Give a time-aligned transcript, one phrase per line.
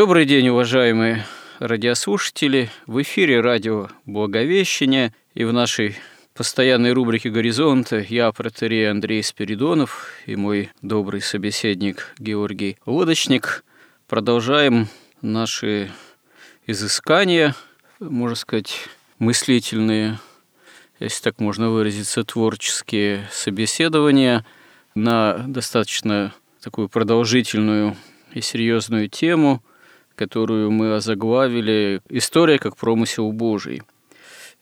[0.00, 1.26] Добрый день, уважаемые
[1.58, 2.70] радиослушатели.
[2.86, 5.94] В эфире радио «Благовещение» и в нашей
[6.32, 13.62] постоянной рубрике «Горизонта» я, протерей Андрей Спиридонов и мой добрый собеседник Георгий Лодочник
[14.08, 14.88] продолжаем
[15.20, 15.90] наши
[16.66, 17.54] изыскания,
[17.98, 20.18] можно сказать, мыслительные,
[20.98, 24.46] если так можно выразиться, творческие собеседования
[24.94, 27.98] на достаточно такую продолжительную
[28.32, 29.62] и серьезную тему–
[30.20, 33.80] которую мы озаглавили «История как промысел Божий».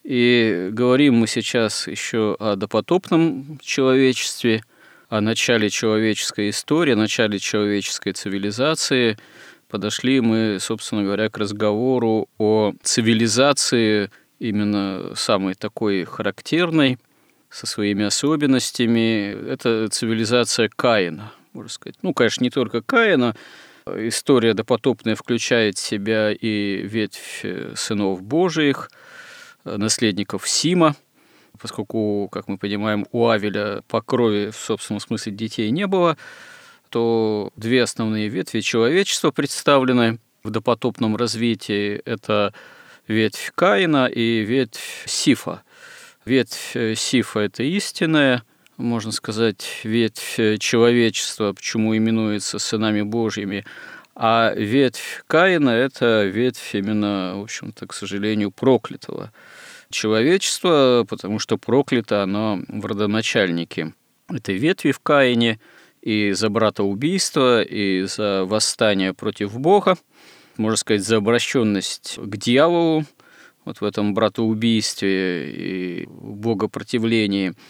[0.04, 4.62] И говорим мы сейчас еще о допотопном человечестве,
[5.08, 9.18] о начале человеческой истории, о начале человеческой цивилизации.
[9.68, 16.98] Подошли мы, собственно говоря, к разговору о цивилизации именно самой такой характерной,
[17.50, 19.36] со своими особенностями.
[19.50, 21.96] Это цивилизация Каина, можно сказать.
[22.02, 23.34] Ну, конечно, не только Каина,
[23.96, 28.90] История допотопная включает в себя и ветвь э, сынов Божиих,
[29.64, 30.96] э, наследников Сима,
[31.60, 36.16] поскольку, как мы понимаем, у Авеля по крови в собственном смысле детей не было,
[36.88, 42.00] то две основные ветви человечества представлены в допотопном развитии.
[42.04, 42.54] Это
[43.06, 45.62] ветвь Каина и ветвь Сифа.
[46.24, 48.42] Ветвь э, Сифа– это истинная,
[48.78, 53.64] можно сказать, ветвь э, человечества, почему именуется сынами Божьими,
[54.14, 59.32] а ветвь Каина– это ветвь именно, в общем-то, к сожалению, проклятого
[59.90, 63.94] человечества, потому что проклято оно в родоначальнике
[64.28, 65.58] этой ветви в Каине
[66.00, 69.96] и за братоубийство, и за восстание против Бога,
[70.56, 73.04] можно сказать, за обращенность к дьяволу,
[73.64, 77.54] вот в этом братоубийстве и богопротивлении–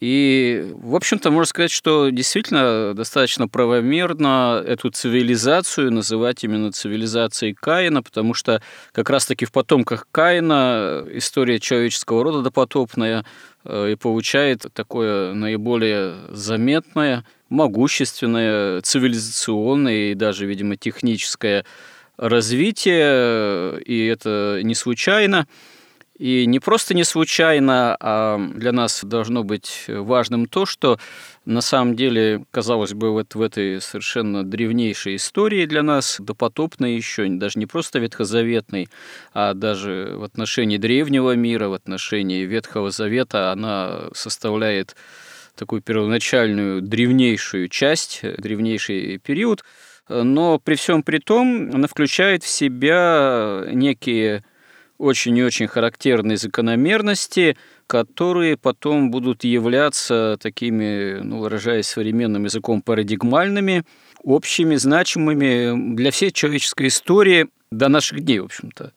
[0.00, 8.02] и, в общем-то, можно сказать, что действительно достаточно правомерно эту цивилизацию называть именно цивилизацией Каина,
[8.02, 8.62] потому что
[8.92, 13.26] как раз-таки в потомках Каина история человеческого рода допотопная
[13.64, 21.66] э, и получает такое наиболее заметное, могущественное, цивилизационное и даже, видимо, техническое
[22.16, 25.46] развитие, и это не случайно.
[26.20, 30.98] И не просто не случайно, а для нас должно быть важным то, что
[31.46, 37.26] на самом деле, казалось бы, вот в этой совершенно древнейшей истории для нас, допотопной еще,
[37.26, 38.90] даже не просто ветхозаветной,
[39.32, 44.96] а даже в отношении древнего мира, в отношении Ветхого Завета, она составляет
[45.54, 49.64] такую первоначальную древнейшую часть, древнейший период,
[50.10, 54.44] но при всем при том она включает в себя некие
[55.00, 57.56] очень и очень характерные закономерности,
[57.86, 63.84] которые потом будут являться такими, ну, выражаясь современным языком, парадигмальными,
[64.22, 68.92] общими, значимыми для всей человеческой истории до наших дней, в общем-то.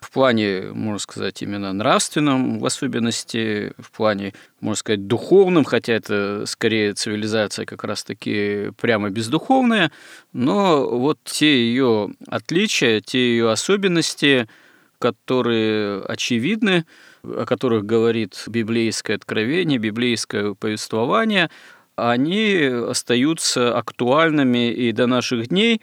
[0.00, 6.44] В плане, можно сказать, именно нравственном, в особенности, в плане, можно сказать, духовном, хотя это
[6.46, 9.92] скорее цивилизация как раз-таки прямо бездуховная,
[10.32, 14.48] но вот те ее отличия, те ее особенности–
[15.02, 16.84] которые очевидны,
[17.24, 21.50] о которых говорит библейское откровение, библейское повествование,
[21.96, 25.80] они остаются актуальными и до наших дней,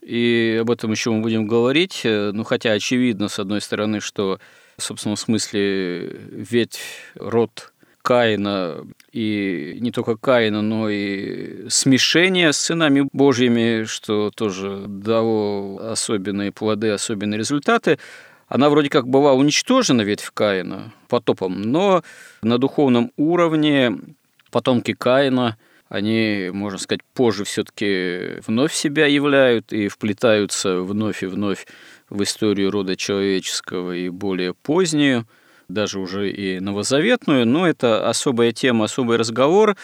[0.00, 2.02] и об этом еще мы будем говорить.
[2.04, 4.38] Ну, хотя очевидно, с одной стороны, что
[4.78, 13.08] в собственном смысле ветвь, род Каина, и не только Каина, но и смешение с сынами
[13.12, 17.98] Божьими, что тоже дало особенные плоды, особенные результаты.
[18.50, 22.02] Она вроде как была уничтожена, ветвь Каина, потопом, но
[22.42, 23.96] на духовном уровне
[24.50, 25.56] потомки Каина,
[25.88, 31.64] они, можно сказать, позже все-таки вновь себя являют и вплетаются вновь и вновь
[32.08, 35.26] в историю рода человеческого и более позднюю,
[35.68, 39.76] даже уже и новозаветную, но это особая тема, особый разговор.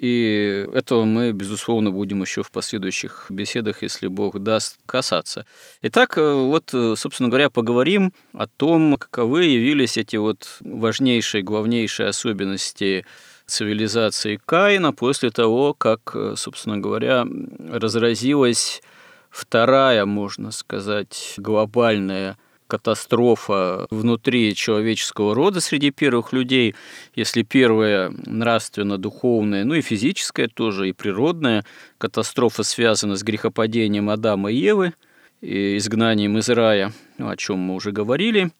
[0.00, 5.44] И этого мы, безусловно, будем еще в последующих беседах, если Бог даст, касаться.
[5.82, 12.08] Итак, э, вот, э, собственно говоря, поговорим о том, каковы явились эти вот важнейшие, главнейшие
[12.08, 13.04] особенности
[13.44, 17.26] цивилизации Каина после того, как, э, собственно говоря,
[17.68, 18.80] разразилась
[19.28, 22.38] вторая, можно сказать, глобальная
[22.70, 26.76] катастрофа внутри человеческого рода среди первых людей.
[27.16, 31.64] Если первая нравственно-духовная, ну и физическая тоже, и природная
[31.98, 34.94] катастрофа связана с грехопадением Адама и Евы,
[35.40, 38.52] и изгнанием из рая, ну, о чем мы уже говорили,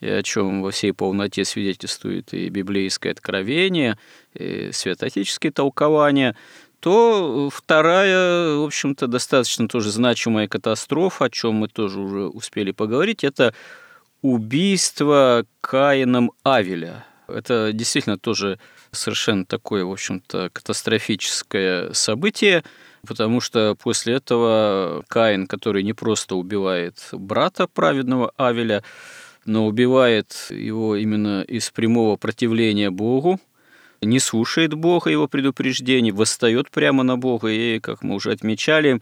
[0.00, 3.96] и о чем во всей полноте свидетельствует и библейское откровение,
[4.34, 6.34] и святоотеческие толкования,
[6.82, 13.22] то вторая, в общем-то, достаточно тоже значимая катастрофа, о чем мы тоже уже успели поговорить,
[13.22, 13.54] это
[14.20, 17.06] убийство Каином Авеля.
[17.28, 18.58] Это действительно тоже
[18.90, 22.64] совершенно такое, в общем-то, катастрофическое событие,
[23.06, 28.82] потому что после этого Каин, который не просто убивает брата праведного Авеля,
[29.44, 33.38] но убивает его именно из прямого противления Богу,
[34.02, 37.48] не слушает Бога, его предупреждений, восстает прямо на Бога.
[37.48, 39.00] И, как мы уже отмечали,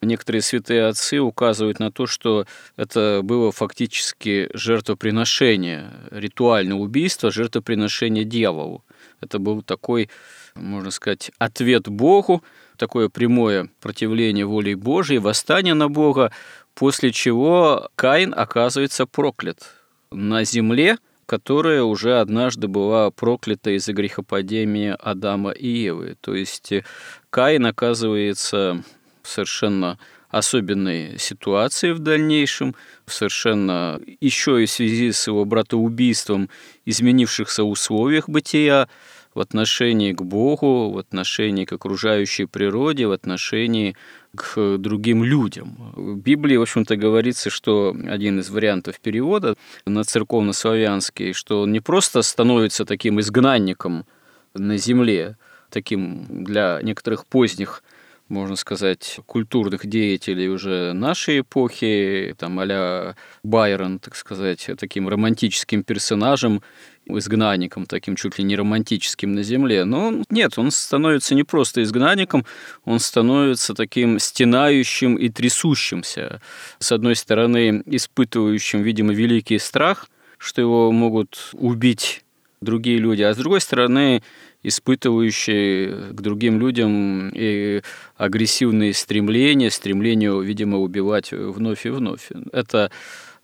[0.00, 2.46] некоторые святые отцы указывают на то, что
[2.76, 8.84] это было фактически жертвоприношение, ритуальное убийство, жертвоприношение дьяволу.
[9.20, 10.08] Это был такой,
[10.54, 12.42] можно сказать, ответ Богу,
[12.76, 16.30] такое прямое противление воле Божьей, восстание на Бога,
[16.74, 19.72] после чего Каин оказывается проклят
[20.10, 26.16] на земле, которая уже однажды была проклята из-за грехопадения Адама и Евы.
[26.20, 26.84] То есть э,
[27.30, 28.82] Каин оказывается
[29.22, 32.74] в совершенно особенной ситуации в дальнейшем,
[33.06, 36.48] совершенно еще и в связи с его братоубийством
[36.84, 38.88] изменившихся условиях бытия,
[39.36, 43.94] в отношении к Богу, в отношении к окружающей природе, в отношении
[44.34, 45.92] к другим людям.
[45.94, 51.80] В Библии, в общем-то, говорится, что один из вариантов перевода на церковно-славянский, что он не
[51.80, 54.06] просто становится таким изгнанником
[54.54, 55.36] на земле,
[55.68, 57.82] таким для некоторых поздних
[58.28, 66.62] можно сказать, культурных деятелей уже нашей эпохи, там а Байрон, так сказать, таким романтическим персонажем,
[67.06, 69.84] изгнанником, таким чуть ли не романтическим на земле.
[69.84, 72.44] Но нет, он становится не просто изгнанником,
[72.84, 76.40] он становится таким стенающим и трясущимся.
[76.78, 80.08] С одной стороны, испытывающим, видимо, великий страх,
[80.38, 82.24] что его могут убить
[82.60, 84.22] другие люди, а с другой стороны,
[84.62, 87.82] испытывающий к другим людям и
[88.16, 92.30] агрессивные стремления, стремление, видимо, убивать вновь и вновь.
[92.52, 92.90] Это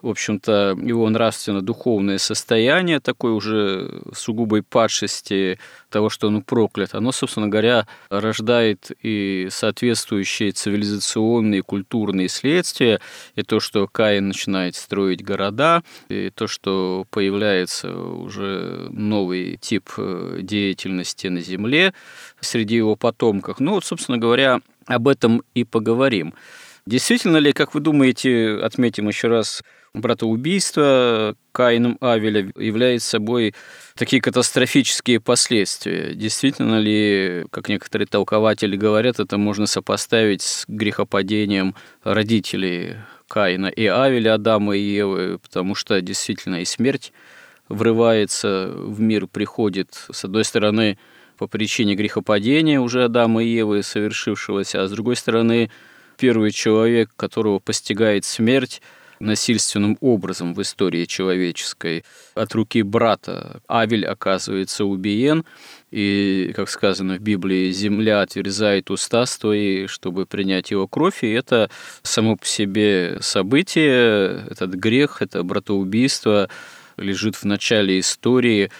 [0.03, 5.59] в общем-то, его нравственно-духовное состояние такой уже сугубой падшести
[5.91, 13.01] того, что он проклят, оно, собственно говоря, рождает и соответствующие цивилизационные, культурные следствия,
[13.37, 20.41] и то, что Каин начинает строить города, и то, что появляется уже новый тип э,
[20.43, 21.95] деятельности на Земле
[22.41, 23.61] среди его потомков.
[23.61, 26.35] Ну вот, собственно говоря, об этом и поговорим.
[26.87, 29.63] Действительно ли, как вы думаете, отметим еще раз,
[29.95, 33.55] братоубийство Каином Авеля является собой
[33.95, 36.15] такие катастрофические последствия.
[36.15, 41.75] Действительно ли, как некоторые толкователи говорят, это можно сопоставить с грехопадением
[42.05, 42.97] родителей
[43.29, 47.13] Каина и Авеля, Адама и Евы, потому что действительно и смерть
[47.69, 50.99] врывается в мир, приходит, с одной стороны,
[51.37, 55.71] по причине грехопадения уже Адама и Евы, совершившегося, а с другой стороны,
[56.19, 58.83] первый человек, которого постигает смерть,
[59.23, 62.05] насильственным образом в истории человеческой.
[62.35, 65.45] От руки брата Авель оказывается убиен,
[65.91, 71.71] и, как сказано в Библии, земля отверзает уста свои, чтобы принять его кровь, и это
[72.03, 76.49] само по себе событие, этот грех, это братоубийство
[76.97, 78.71] лежит в начале истории,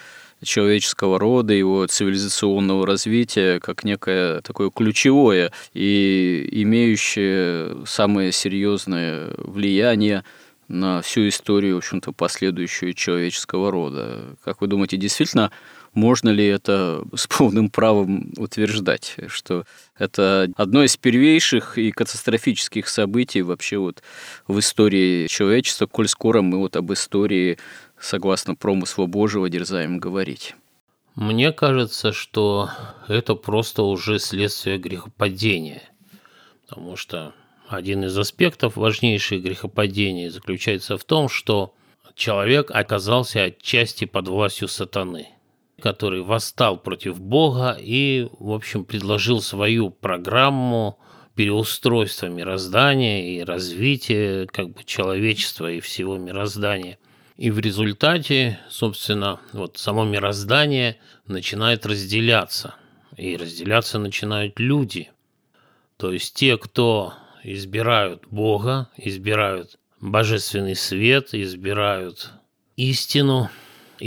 [0.43, 10.25] человеческого рода, его цивилизационного развития, как некое такое ключевое и имеющее самое серьезное влияние
[10.69, 14.37] на всю историю, в общем-то, последующую человеческого рода.
[14.45, 15.51] Как вы думаете, действительно,
[15.95, 19.65] можно ли это с полным правом утверждать, что
[19.97, 24.03] это одно из первейших и катастрофических событий вообще вот
[24.47, 27.59] в истории человечества, коль скоро мы вот об истории
[28.01, 30.55] согласно промыслу Божьего, дерзаем говорить.
[31.15, 32.71] Мне кажется, что
[33.07, 35.83] это просто уже следствие грехопадения,
[36.67, 37.35] потому что
[37.69, 41.75] один из аспектов важнейших грехопадения заключается в том, что
[42.15, 45.29] человек оказался отчасти под властью сатаны.
[45.81, 50.99] Который восстал против Бога и, в общем, предложил свою программу
[51.35, 56.99] переустройства мироздания и развития как бы человечества и всего мироздания.
[57.37, 62.75] И в результате, собственно, вот само мироздание начинает разделяться.
[63.17, 65.11] И разделяться начинают люди.
[65.97, 72.31] То есть те, кто избирают Бога, избирают божественный свет, избирают
[72.77, 73.51] истину,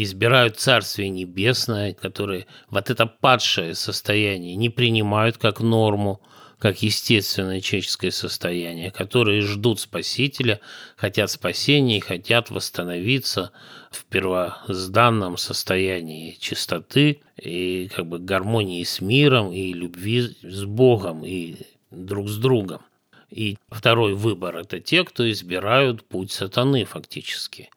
[0.03, 6.21] избирают Царствие Небесное, которые вот это падшее состояние не принимают как норму,
[6.59, 10.59] как естественное человеческое состояние, которые ждут Спасителя,
[10.95, 13.51] хотят спасения и хотят восстановиться
[13.91, 21.55] в первозданном состоянии чистоты и как бы гармонии с миром и любви с Богом и
[21.91, 22.81] друг с другом.
[23.29, 27.69] И второй выбор– это те, кто избирают путь сатаны фактически,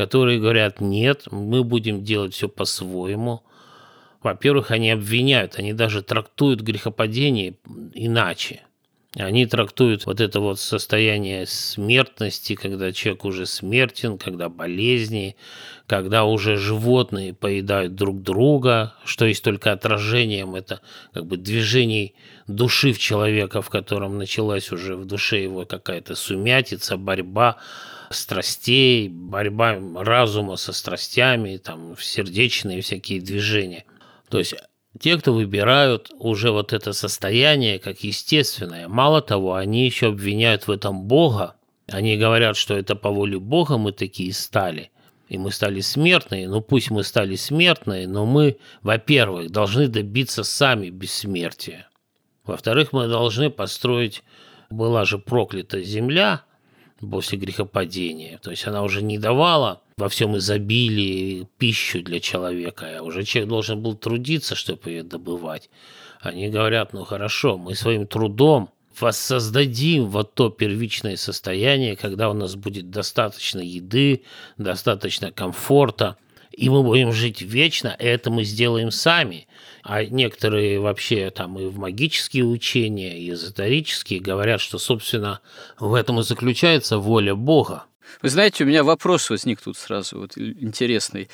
[0.00, 3.42] которые говорят, нет, мы будем делать все по-своему.
[4.22, 7.58] Во-первых, они обвиняют, они даже трактуют грехопадение
[7.94, 8.62] иначе–
[9.16, 15.34] они трактуют вот это вот состояние смертности, когда человек уже смертен, когда болезни,
[15.88, 20.80] когда уже животные поедают друг друга, что есть только отражением это
[21.12, 22.14] как бы движений
[22.46, 27.56] души в человека, в котором началась уже в душе его какая-то сумятица, борьба
[28.10, 33.84] страстей, борьба разума со страстями, там сердечные всякие движения.
[34.28, 34.54] То есть
[34.98, 40.70] те, кто выбирают уже вот это состояние как естественное, мало того, они еще обвиняют в
[40.70, 41.56] этом Бога.
[41.86, 44.90] Они говорят, что это по воле Бога мы такие стали.
[45.28, 46.48] И мы стали смертные.
[46.48, 51.88] Ну пусть мы стали смертные, но мы, во-первых, должны добиться сами бессмертия.
[52.44, 54.22] Во-вторых, мы должны построить...
[54.70, 56.44] Была же проклята земля
[57.00, 58.38] после грехопадения.
[58.38, 63.48] То есть она уже не давала во всем изобилии пищу для человека, а уже человек
[63.48, 65.70] должен был трудиться, чтобы ее добывать.
[66.20, 72.54] Они говорят, ну хорошо, мы своим трудом воссоздадим вот то первичное состояние, когда у нас
[72.56, 74.22] будет достаточно еды,
[74.58, 76.16] достаточно комфорта,
[76.50, 79.46] и мы будем жить вечно, это мы сделаем сами.
[79.82, 85.40] А некоторые вообще там и в магические учения, и эзотерические говорят, что, собственно,
[85.78, 87.84] в этом и заключается воля Бога.
[88.22, 91.28] Вы знаете, у меня вопрос возник тут сразу, вот интересный.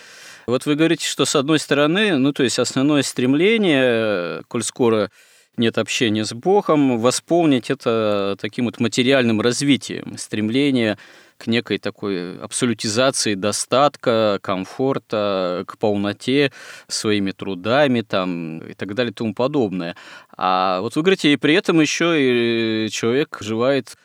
[0.47, 5.11] Вот вы говорите, что с одной стороны, ну то есть основное стремление, коль скоро
[5.57, 10.99] нет общения с Богом, восполнить это таким вот материальным развитием, стремление
[11.39, 16.53] к некой такой абсолютизации достатка, комфорта, к полноте
[16.89, 19.97] своими трудами там, и так далее и тому подобное.
[20.37, 23.97] А вот вы говорите, и при этом еще и человек желает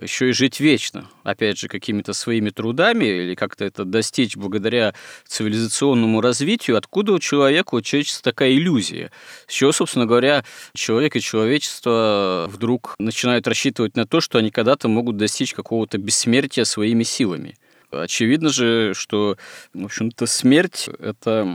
[0.00, 4.94] еще и жить вечно, опять же, какими-то своими трудами или как-то это достичь благодаря
[5.26, 9.10] цивилизационному развитию, откуда у человека, у человечества такая иллюзия?
[9.46, 14.88] С чего, собственно говоря, человек и человечество вдруг начинают рассчитывать на то, что они когда-то
[14.88, 17.56] могут достичь какого-то бессмертия своими силами?
[17.90, 19.38] Очевидно же, что,
[19.72, 21.48] в общем-то, смерть– это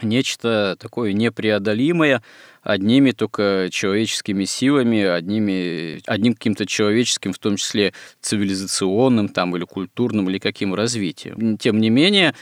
[0.00, 2.22] нечто такое непреодолимое,
[2.64, 10.28] одними только человеческими силами, одними, одним каким-то человеческим, в том числе цивилизационным там, или культурным,
[10.28, 11.58] или каким развитием.
[11.58, 12.34] Тем не менее,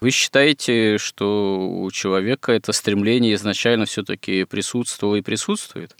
[0.00, 5.96] вы считаете, что у человека это стремление изначально все-таки присутствовало и присутствует?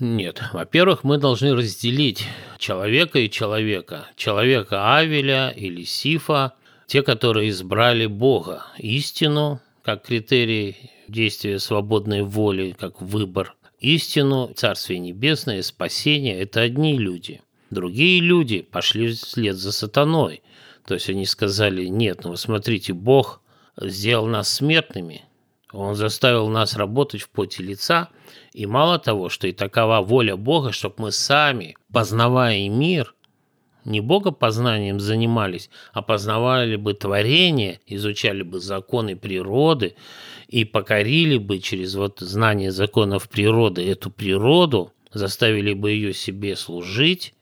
[0.00, 0.42] Нет.
[0.52, 2.26] Во-первых, мы должны разделить
[2.58, 4.06] человека и человека.
[4.16, 6.54] Человека Авеля или Сифа,
[6.86, 10.76] те, которые избрали Бога, истину, как критерий
[11.08, 13.54] действия свободной воли, как выбор.
[13.80, 17.42] Истину, Царствие Небесное, спасение– это одни люди.
[17.70, 20.42] Другие люди пошли вслед за сатаной.
[20.86, 23.40] То есть они сказали, нет, ну вы смотрите, Бог
[23.76, 25.22] сделал нас смертными,
[25.72, 28.10] Он заставил нас работать в поте лица,
[28.52, 33.14] и мало того, что и такова воля Бога, чтобы мы сами, познавая мир,
[33.84, 39.96] не богопознанием занимались, а познавали бы творение, изучали бы законы природы
[40.54, 47.34] и покорили бы через вот знание законов природы эту природу, заставили бы ее себе служить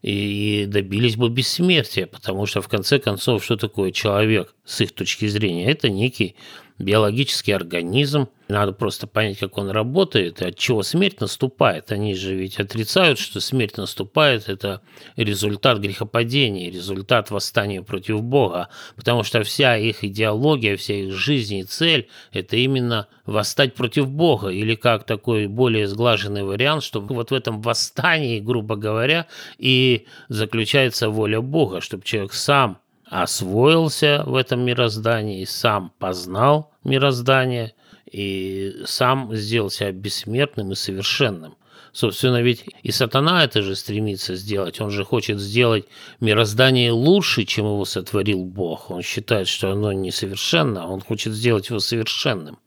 [0.00, 5.26] и добились бы бессмертия, потому что в конце концов, что такое человек с их точки
[5.26, 5.70] зрения?
[5.70, 6.36] Это некий
[6.78, 8.28] биологический организм.
[8.48, 11.92] Надо просто понять, как он работает и от чего смерть наступает.
[11.92, 14.48] Они же ведь отрицают, что смерть наступает.
[14.48, 14.80] Это
[15.16, 18.68] результат грехопадения, результат восстания против Бога.
[18.96, 24.48] Потому что вся их идеология, вся их жизнь и цель– это именно восстать против Бога.
[24.48, 29.26] Или как такой более сглаженный вариант, что вот в этом восстании, грубо говоря,
[29.58, 32.78] и заключается воля Бога, чтобы человек сам
[33.10, 37.74] освоился в этом мироздании, сам познал мироздание
[38.10, 41.56] и сам сделал себя бессмертным и совершенным.
[41.92, 44.80] Собственно, ведь и сатана это же стремится сделать.
[44.80, 45.86] Он же хочет сделать
[46.20, 48.90] мироздание лучше, чем его сотворил Бог.
[48.90, 52.58] Он считает, что оно несовершенно, он хочет сделать его совершенным.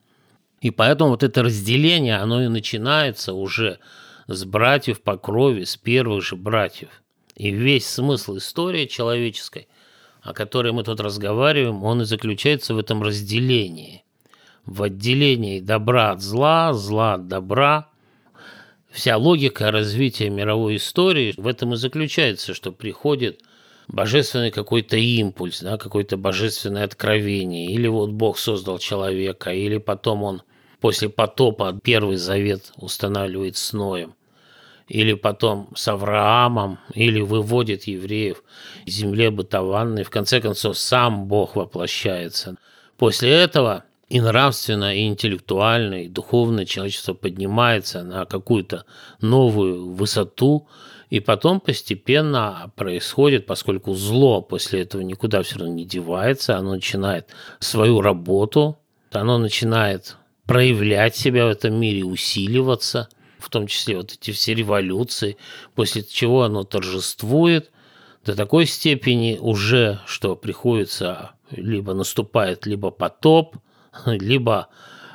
[0.59, 3.79] И поэтому вот это разделение, оно и начинается уже
[4.27, 6.89] с братьев по крови, с первых же братьев.
[7.35, 9.67] И весь смысл истории человеческой,
[10.21, 14.03] о которой мы тут разговариваем, он и заключается в этом разделении.
[14.65, 17.89] В отделении добра от зла, зла от добра.
[18.91, 23.41] Вся логика развития мировой истории в этом и заключается, что приходит
[23.87, 27.71] божественный какой-то импульс, да, какое-то божественное откровение.
[27.71, 30.41] Или вот Бог создал человека, или потом он
[30.79, 34.13] после потопа первый завет устанавливает с Ноем
[34.91, 38.43] или потом с Авраамом, или выводит евреев
[38.85, 40.03] из земли обетованной.
[40.03, 42.57] В конце концов, сам Бог воплощается.
[42.97, 48.83] После этого и нравственно, и интеллектуально, и духовно человечество поднимается на какую-то
[49.21, 50.67] новую высоту,
[51.09, 57.29] и потом постепенно происходит, поскольку зло после этого никуда все равно не девается, оно начинает
[57.59, 58.77] свою работу,
[59.13, 63.07] оно начинает проявлять себя в этом мире, усиливаться–
[63.41, 65.37] в том числе вот эти все революции,
[65.75, 67.71] после чего оно торжествует
[68.25, 73.57] до такой степени уже, что приходится либо наступает либо потоп,
[74.05, 74.69] либо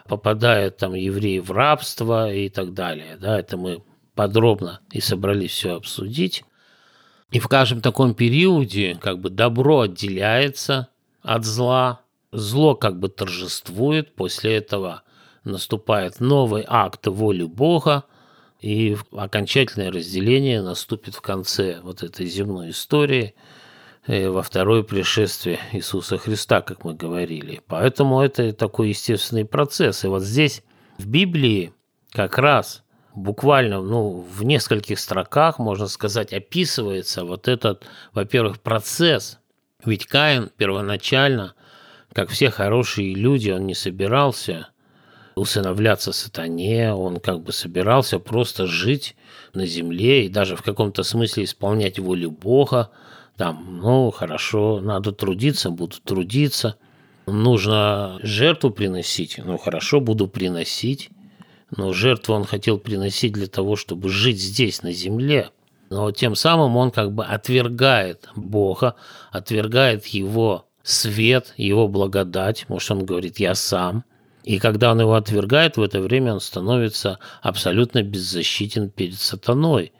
[0.08, 3.16] попадают там евреи в рабство и так далее.
[3.20, 3.82] Да, это мы
[4.14, 6.44] подробно и собрались все обсудить.
[7.30, 10.88] И в каждом таком периоде как бы добро отделяется
[11.22, 15.02] от зла, зло как бы торжествует, после этого
[15.44, 18.04] наступает новый акт воли Бога,
[18.60, 23.34] и окончательное разделение наступит в конце вот этой земной истории,
[24.06, 27.60] э, во второе пришествие Иисуса Христа, как мы говорили.
[27.66, 30.04] Поэтому это такой естественный процесс.
[30.04, 30.62] И вот здесь
[30.98, 31.72] в Библии
[32.12, 32.82] как раз
[33.14, 39.38] буквально ну, в нескольких строках, можно сказать, описывается вот этот, во-первых, процесс.
[39.84, 41.54] Ведь Каин первоначально,
[42.12, 44.68] как все хорошие люди, он не собирался
[45.36, 49.14] усыновляться сатане, он как бы собирался просто жить
[49.52, 52.90] на земле и даже в каком-то смысле исполнять волю Бога.
[53.36, 56.76] Там, ну, хорошо, надо трудиться, буду трудиться.
[57.26, 61.10] Нужно жертву приносить, ну, хорошо, буду приносить.
[61.76, 65.50] Но жертву он хотел приносить для того, чтобы жить здесь, на земле.
[65.90, 68.94] Но тем самым он как бы отвергает Бога,
[69.32, 72.66] отвергает его свет, его благодать.
[72.68, 74.04] Может, он говорит, я сам–
[74.46, 79.92] и когда он его отвергает, в это время он становится абсолютно беззащитен перед сатаной.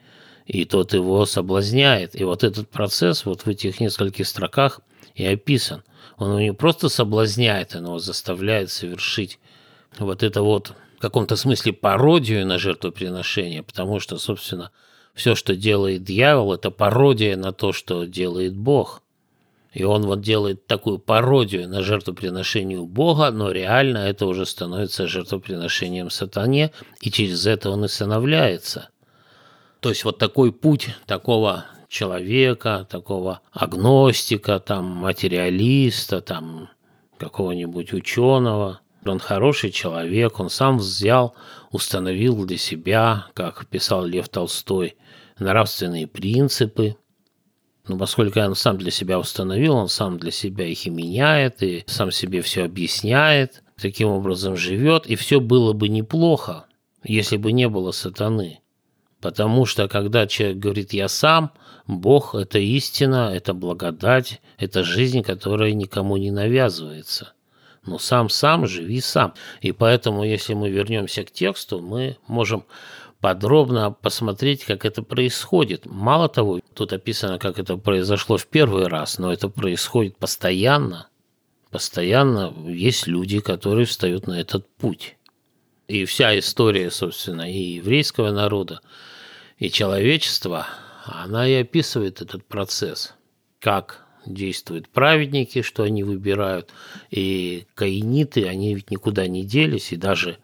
[0.45, 2.19] И тот его соблазняет.
[2.19, 4.79] И вот этот процесс вот в этих нескольких строках
[5.15, 5.83] и описан.
[6.15, 9.37] Он его не просто соблазняет, он его заставляет совершить
[9.99, 14.71] вот это вот в каком-то смысле пародию на жертвоприношение, потому что, собственно,
[15.13, 19.03] все, что делает дьявол, это пародия на то, что делает Бог–
[19.77, 26.09] и он вот делает такую пародию на жертвоприношение Бога, но реально это уже становится жертвоприношением
[26.09, 28.89] сатане, и через это он и становляется.
[29.79, 36.69] То есть вот такой путь такого человека, такого агностика, там, материалиста, там,
[37.19, 38.79] какого-нибудь ученого.
[39.05, 41.35] Он хороший человек, он сам взял,
[41.71, 44.97] установил для себя, как писал Лев Толстой,
[45.37, 46.95] нравственные принципы,
[47.87, 51.83] но поскольку он сам для себя установил, он сам для себя их и меняет, и
[51.87, 56.65] сам себе все объясняет, таким образом живет, и все было бы неплохо,
[57.03, 58.59] если бы не было сатаны.
[59.21, 61.51] Потому что когда человек говорит «я сам»,
[61.87, 67.33] Бог– это истина, это благодать, это жизнь, которая никому не навязывается.
[67.85, 69.33] Но сам-сам живи сам.
[69.61, 72.65] И поэтому, если мы вернемся к тексту, мы можем
[73.19, 75.85] подробно посмотреть, как это происходит.
[75.85, 81.09] Мало того, тут описано, как это произошло в первый раз, но это происходит постоянно.
[81.71, 85.17] Постоянно есть люди, которые встают на этот путь.
[85.87, 88.81] И вся история, собственно, и еврейского народа,
[89.57, 90.67] и человечества,
[91.05, 93.13] она и описывает этот процесс.
[93.59, 96.69] Как действуют праведники, что они выбирают,
[97.09, 100.37] и каиниты, они ведь никуда не делись, и даже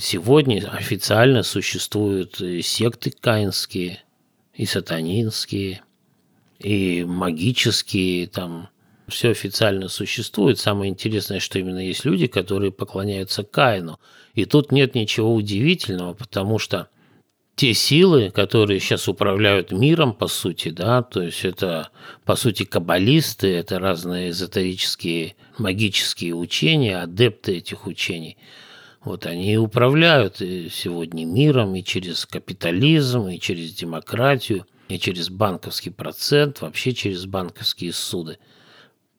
[0.00, 4.00] Сегодня официально существуют секты каинские,
[4.54, 5.82] и сатанинские,
[6.60, 8.68] и магические, там
[9.08, 10.58] все официально существует.
[10.58, 13.98] Самое интересное, что именно есть люди, которые поклоняются Каину.
[14.34, 16.88] И тут нет ничего удивительного, потому что
[17.56, 21.88] те силы, которые сейчас управляют миром, по сути, да, то есть это,
[22.24, 28.36] по сути, каббалисты, это разные эзотерические магические учения, адепты этих учений–
[29.08, 35.88] Вот они управляют и сегодня миром и через капитализм, и через демократию, и через банковский
[35.88, 38.36] процент, вообще через банковские суды.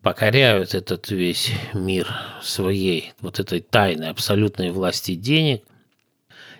[0.03, 2.07] Покоряют этот весь мир
[2.43, 5.63] своей вот этой тайной абсолютной власти денег.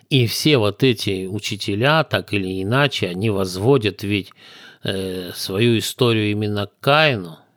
[0.09, 4.31] И все вот эти учителя, так или иначе, они возводят ведь
[4.81, 7.37] э, свою историю именно к Каину–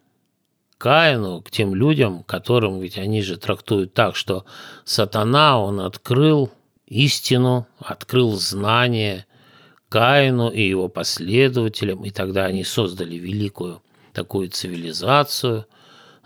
[0.82, 4.44] Каину, к тем людям, которым ведь они же трактуют так, что
[4.84, 6.50] сатана, он открыл
[6.88, 9.26] истину, открыл знание
[9.88, 13.80] Каину и его последователям, и тогда они создали великую
[14.12, 15.66] такую цивилизацию,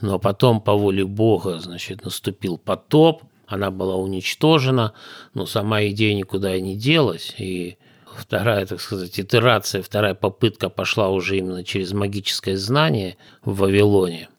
[0.01, 4.95] но потом по воле Бога, значит, наступил потоп, она была уничтожена,
[5.35, 11.11] но сама идея никуда и не делась, и вторая, так сказать, итерация, вторая попытка пошла
[11.11, 14.31] уже именно через магическое знание в Вавилоне–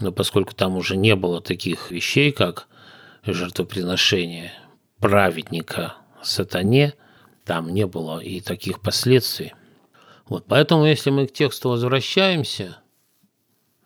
[0.00, 2.68] но поскольку там уже не было таких вещей, как
[3.24, 4.52] жертвоприношение
[4.98, 6.94] праведника сатане,
[7.44, 9.54] там не было и таких последствий.
[10.26, 12.78] Вот, поэтому, если мы к тексту возвращаемся,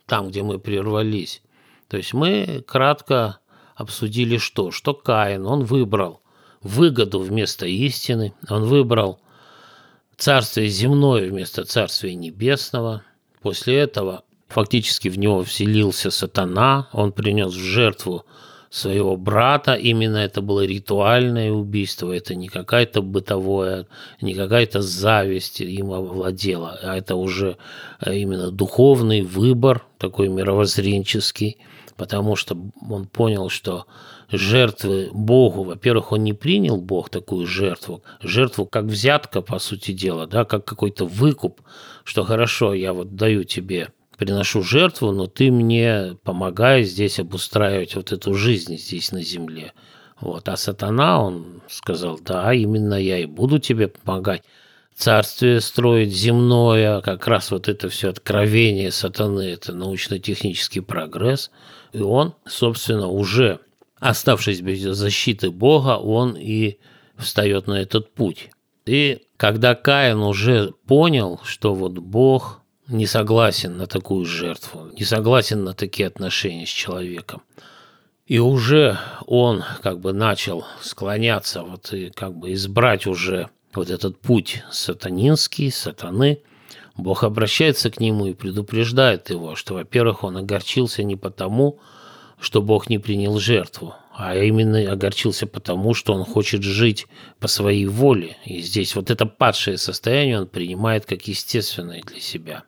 [0.07, 1.43] там, где мы прервались,
[1.89, 3.41] то есть мы кратко
[3.75, 4.71] обсудили что?
[4.71, 6.23] Что Каин, он выбрал
[6.61, 9.21] выгоду вместо истины, он выбрал
[10.17, 13.03] царствие земное вместо царствия небесного.
[13.41, 18.25] После этого Фактически в него вселился сатана, он принес в жертву
[18.71, 19.75] своего брата.
[19.75, 23.87] Именно это было ритуальное убийство, это не какая-то бытовое,
[24.21, 27.57] не какая-то зависть им овладела, а это уже
[28.01, 31.59] э, именно духовный выбор, такой мировоззренческий,
[31.97, 32.57] потому что
[32.89, 33.87] он понял, что
[34.31, 40.27] жертвы Богу, во-первых, он не принял Бог такую жертву, жертву как взятка, по сути дела,
[40.27, 41.61] да, как какой-то выкуп,
[42.05, 48.13] что хорошо, я вот даю тебе приношу жертву, но ты мне помогай здесь обустраивать вот
[48.13, 49.73] эту жизнь здесь на земле.
[50.21, 50.49] Вот.
[50.49, 54.43] А сатана, он сказал, да, именно я и буду тебе помогать.
[54.97, 61.53] Царствие строить земное, как раз вот это все откровение сатаны, это научно-технический прогресс.
[61.93, 63.61] И он, собственно, уже
[64.01, 66.79] оставшись без защиты Бога, он и
[67.17, 68.51] встает на этот путь.
[68.87, 75.65] И когда Каин уже понял, что вот Бог не согласен на такую жертву, не согласен
[75.65, 77.43] на такие отношения с человеком.
[78.27, 84.19] И уже он как бы начал склоняться, вот и как бы избрать уже вот этот
[84.19, 86.43] путь сатанинский, сатаны.
[86.97, 91.79] Бог обращается к нему и предупреждает его, что, во-первых, он огорчился не потому,
[92.41, 97.07] что Бог не принял жертву, а именно огорчился потому, что он хочет жить
[97.39, 98.37] по своей воле.
[98.45, 102.65] И здесь вот это падшее состояние он принимает как естественное для себя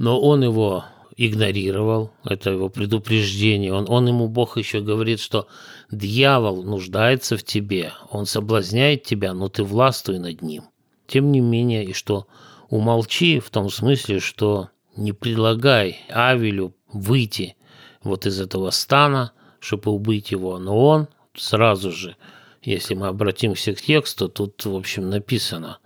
[0.00, 0.86] но он его
[1.18, 3.74] игнорировал, это его предупреждение.
[3.74, 5.46] Он, он ему, Бог еще говорит, что
[5.90, 10.64] дьявол нуждается в тебе, он соблазняет тебя, но ты властвуй над ним.
[11.06, 12.26] Тем не менее, и что
[12.70, 17.56] умолчи в том смысле, что не предлагай Авелю выйти
[18.02, 22.16] вот из этого стана, чтобы убить его, но он сразу же,
[22.62, 25.76] если мы обратимся к тексту, тут, в общем, написано,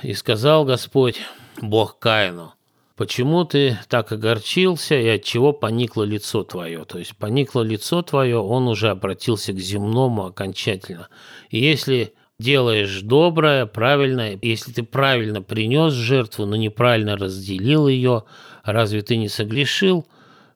[0.00, 1.18] «И сказал Господь,
[1.60, 2.54] Бог Каину,
[2.96, 6.84] почему ты так огорчился и от чего поникло лицо твое.
[6.84, 11.08] То есть поникло лицо твое, он уже обратился к земному окончательно.
[11.50, 18.24] И если делаешь доброе, правильное, если ты правильно принес жертву, но неправильно разделил ее,
[18.62, 20.06] разве ты не согрешил?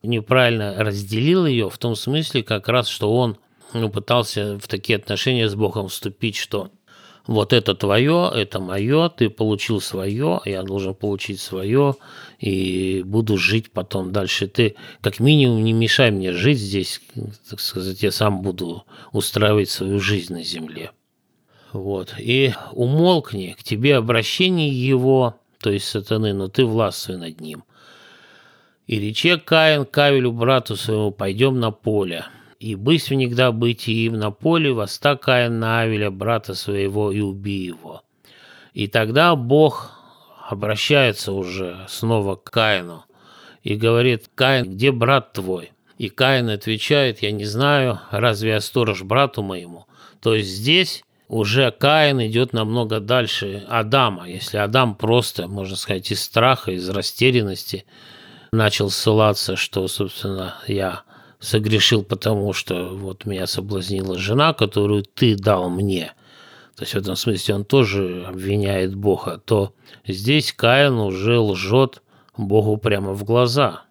[0.03, 3.37] Неправильно разделил ее в том смысле как раз, что он
[3.74, 6.70] ну, пытался в такие отношения с Богом вступить, что
[7.29, 11.95] вот это твое, это мое, ты получил свое, я должен получить свое,
[12.41, 14.49] и буду жить потом дальше.
[14.49, 17.03] Ты как минимум не мешай мне жить здесь,
[17.51, 20.91] так сказать, я сам буду устраивать свою жизнь на земле.
[21.73, 22.14] Вот.
[22.19, 27.62] И умолкни, к тебе обращение его, то есть сатаны, но ты властвуй над ним.
[28.87, 32.25] И рече Каин Кавелю брату своему, пойдем на поле
[32.61, 37.64] и бысь внегда быть им на поле, воста Каин на Авеля, брата своего, и уби
[37.64, 38.03] его.
[38.75, 39.92] И тогда Бог
[40.49, 43.05] обращается уже снова к Каину
[43.62, 45.73] и говорит, Каин, где брат твой?
[45.99, 49.87] И Каин отвечает, я не знаю, разве я сторож брату моему?
[50.21, 54.29] То есть здесь уже Каин идет намного дальше Адама.
[54.29, 57.85] Если Адам просто, можно сказать, из страха, из растерянности
[58.53, 61.03] начал ссылаться, что, собственно, я
[61.40, 66.12] согрешил потому, что вот меня соблазнила жена, которую ты дал мне.
[66.77, 69.74] То есть в этом смысле он тоже обвиняет Бога, то
[70.07, 72.03] здесь Каин уже лжет
[72.37, 73.83] Богу прямо в глаза.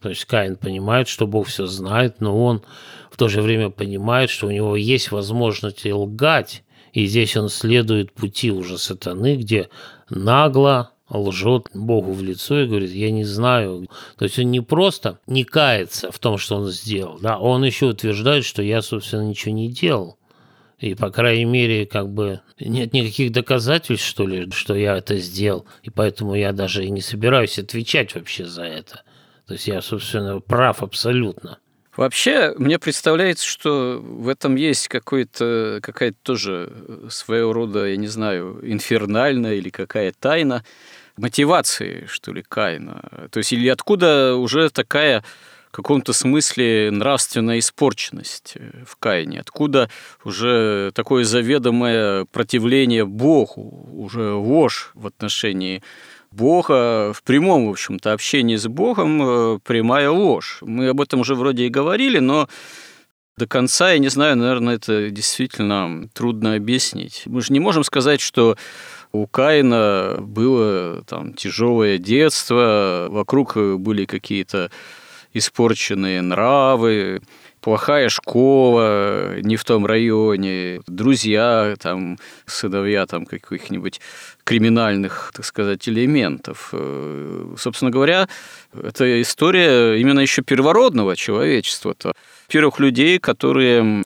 [0.00, 2.62] То есть Каин понимает, что Бог все знает, но он
[3.10, 8.12] в то же время понимает, что у него есть возможность лгать, и здесь он следует
[8.12, 9.68] пути уже сатаны, где
[10.08, 13.88] нагло лжет Богу в лицо и говорит, я не знаю.
[14.16, 17.86] То есть он не просто не кается в том, что он сделал, да, он еще
[17.86, 20.18] утверждает, что я, собственно, ничего не делал.
[20.78, 25.64] И, по крайней мере, как бы нет никаких доказательств, что ли, что я это сделал.
[25.84, 29.02] И поэтому я даже и не собираюсь отвечать вообще за это.
[29.46, 31.58] То есть я, собственно, прав абсолютно.
[31.96, 36.72] Вообще, мне представляется, что в этом есть какой-то, какая-то тоже
[37.10, 40.64] своего рода, я не знаю, инфернальная или какая тайна
[41.16, 43.28] мотивации, что ли, Каина.
[43.30, 45.24] То есть или откуда уже такая
[45.72, 49.40] в каком-то смысле нравственная испорченность э, в Каине?
[49.40, 49.88] Откуда
[50.22, 55.82] уже такое заведомое противление Богу, уже ложь в отношении
[56.30, 60.58] Бога, в прямом, в общем-то, общении с Богом э, прямая ложь.
[60.60, 62.48] Мы об этом уже вроде и говорили, но
[63.38, 67.22] до конца, я не знаю, наверное, это действительно трудно объяснить.
[67.24, 68.58] Мы же не можем сказать, что
[69.12, 74.70] у Каина было там тяжелое детство, вокруг были какие-то
[75.34, 77.20] испорченные нравы,
[77.62, 84.00] плохая школа не в том районе, друзья, там, сыновья там каких-нибудь
[84.44, 86.70] криминальных, так сказать, элементов.
[86.72, 88.28] Э, собственно говоря,
[88.74, 91.92] это история именно еще первородного человечества.
[91.92, 92.14] -то.
[92.48, 94.02] Первых людей, которые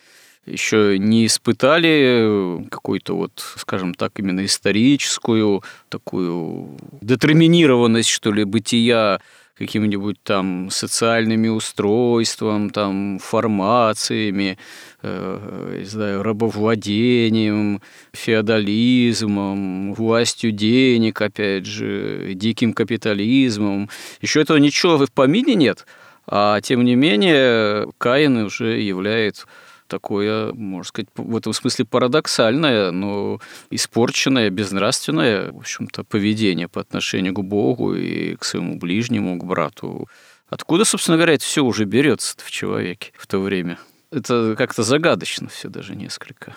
[0.47, 9.21] еще не испытали какую-то вот, скажем так, именно историческую такую детерминированность, что ли, бытия
[9.59, 14.59] каким-нибудь там социальными устройством, там формациями,
[15.03, 17.81] э, не знаю, рабовладением,
[18.13, 23.89] феодализмом, властью денег, опять же, диким капитализмом.
[24.21, 25.87] Еще этого ничего в помине нет,
[26.27, 29.47] а тем не менее Каин уже является
[29.87, 37.35] такое, можно сказать, в этом смысле парадоксальное, но испорченное, безнравственное, в общем-то, поведение по отношению
[37.35, 40.09] к Богу и к своему ближнему, к брату.
[40.49, 43.79] Откуда, собственно говоря, это все уже берется в человеке в то время?
[44.11, 46.55] Это как-то загадочно все даже несколько.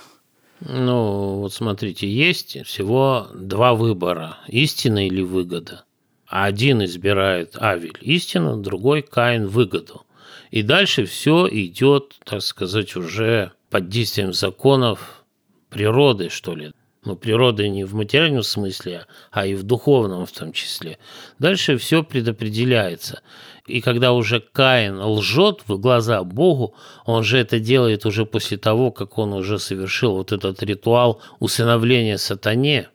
[0.62, 5.86] Ну, вот смотрите, есть всего два выбора– истина или выгода.
[6.28, 10.04] Один избирает Авель истину, другой Каин выгоду.
[10.52, 15.24] И дальше все идет, так сказать, уже под действием законов
[15.70, 16.72] природы, что ли.
[17.06, 20.98] Ну, природы не в материальном смысле, а и в духовном в том числе.
[21.38, 23.22] Дальше все предопределяется.
[23.68, 28.92] И когда уже Каин лжет в глаза Богу, он же это делает уже после того,
[28.92, 32.90] как он уже совершил вот этот ритуал усыновления сатане.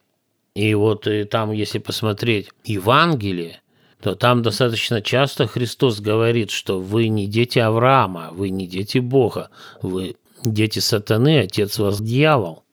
[0.54, 3.62] И вот и там, если посмотреть Евангелие,
[4.04, 9.48] то там достаточно часто Христос говорит, что вы не дети Авраама, вы не дети Бога,
[9.80, 12.64] вы дети сатаны, отец вас дьявол.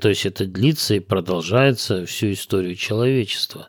[0.00, 3.68] То есть это длится и продолжается всю историю человечества.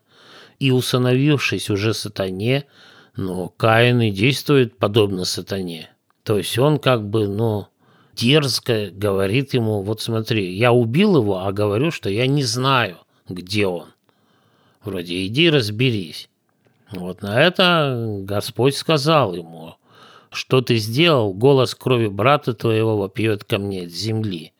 [0.60, 2.64] И усыновившись уже сатане,
[3.18, 5.90] но Каин и действует подобно сатане.
[6.24, 7.68] То есть он как бы, ну,
[8.16, 13.68] дерзко говорит ему, вот смотри, я убил его, а говорю, что я не знаю, где
[13.68, 13.88] он.
[14.82, 16.30] Вроде иди разберись.
[16.92, 19.76] Вот на это Господь сказал ему,
[20.32, 24.54] что ты сделал, голос крови брата твоего вопьет ко мне от земли.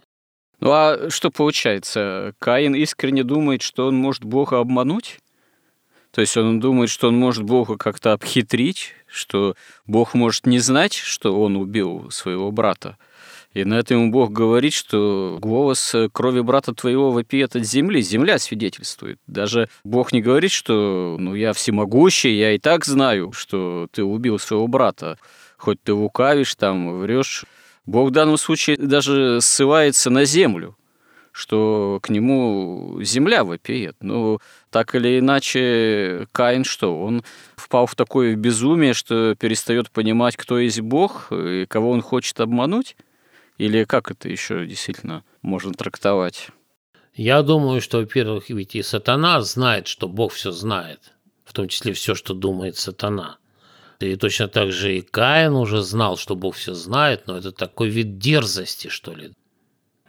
[0.60, 2.34] Ну а что получается?
[2.40, 5.20] Каин искренне думает, что он может Бога обмануть?
[6.12, 10.94] То есть он думает, что он может Бога как-то обхитрить, что Бог может не знать,
[10.94, 12.98] что он убил своего брата.
[13.54, 18.02] И на это ему Бог говорит, что голос крови брата твоего вопиет от земли.
[18.02, 19.20] Земля свидетельствует.
[19.28, 24.40] Даже Бог не говорит, что ну, я всемогущий, я и так знаю, что ты убил
[24.40, 25.18] своего брата.
[25.58, 27.44] Хоть ты лукавишь, там, врешь.
[27.86, 30.78] Бог в данном случае даже ссылается на землю
[31.34, 33.96] что к нему земля вопиет.
[34.02, 37.02] Ну, так или иначе, Каин что?
[37.02, 37.24] Он
[37.56, 42.98] впал в такое безумие, что перестает понимать, кто есть Бог и кого он хочет обмануть?
[43.62, 46.48] Или как это еще действительно можно трактовать?
[47.14, 51.94] Я думаю, что, во-первых, ведь и сатана знает, что Бог все знает, в том числе
[51.94, 53.38] все, что думает сатана.
[54.00, 57.90] И точно так же и Каин уже знал, что Бог все знает, но это такой
[57.90, 59.32] вид дерзости, что ли.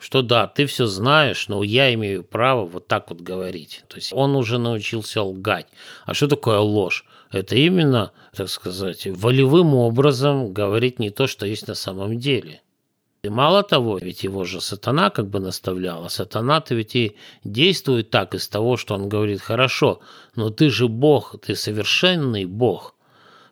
[0.00, 3.84] Что да, ты все знаешь, но я имею право вот так вот говорить.
[3.86, 5.66] То есть он уже научился лгать.
[6.06, 7.04] А что такое ложь?
[7.30, 12.62] Это именно, так сказать, волевым образом говорить не то, что есть на самом деле.
[13.24, 18.10] И мало того, ведь его же сатана как бы наставлял, а сатана-то ведь и действует
[18.10, 20.00] так из того, что он говорит, хорошо,
[20.34, 22.96] но ты же Бог, ты совершенный Бог.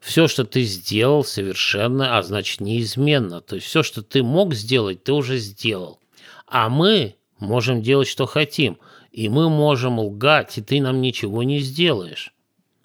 [0.00, 3.40] все, что ты сделал, совершенно, а значит неизменно.
[3.40, 6.00] То есть все, что ты мог сделать, ты уже сделал.
[6.48, 8.76] А мы можем делать, что хотим.
[9.12, 12.34] И мы можем лгать, и ты нам ничего не сделаешь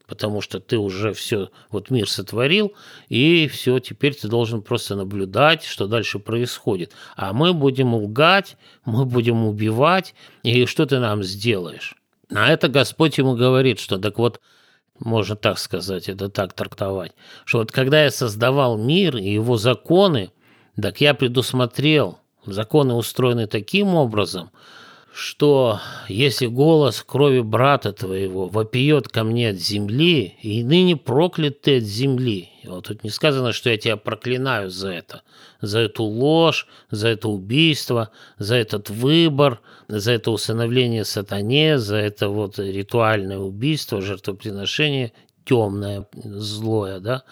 [0.08, 2.74] потому что ты уже все, вот мир сотворил,
[3.10, 6.92] и все, теперь ты должен просто наблюдать, что дальше происходит.
[7.16, 10.14] А мы будем лгать, мы будем убивать,
[10.44, 11.96] и что ты нам сделаешь?
[12.30, 14.40] На это Господь ему говорит, что так вот,
[15.00, 17.14] можно так сказать, это так трактовать,
[17.46, 20.32] что вот когда я создавал мир и его законы,
[20.82, 24.52] так я предусмотрел, законы устроены таким образом–
[25.16, 31.78] что если голос крови брата твоего вопиет ко мне от земли, и ныне проклят ты
[31.78, 32.50] от земли.
[32.66, 35.22] Вот тут не сказано, что я тебя проклинаю за это,
[35.62, 42.28] за эту ложь, за это убийство, за этот выбор, за это усыновление сатане, за это
[42.28, 45.14] вот ритуальное убийство, жертвоприношение
[45.46, 47.24] темное, злое, да.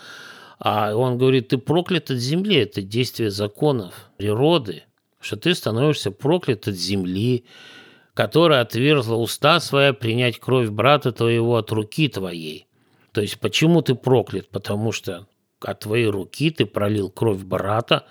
[0.58, 4.84] А он говорит, ты проклят от земли, это действие законов природы,
[5.23, 7.45] что ты становишься проклят от земли,
[8.13, 12.67] которая отверзла уста своя принять кровь брата твоего от руки твоей.
[13.13, 14.49] То есть почему ты проклят?
[14.49, 15.27] Потому что
[15.62, 18.05] от твоей руки ты пролил кровь брата.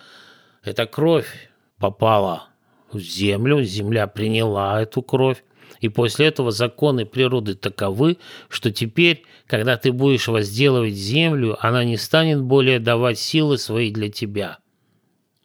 [0.65, 2.49] Эта кровь попала
[2.91, 5.45] в землю, земля приняла эту кровь.
[5.81, 11.97] И после этого законы природы таковы, что теперь, когда ты будешь возделывать землю, она не
[11.97, 14.62] станет более давать силы свои для тебя.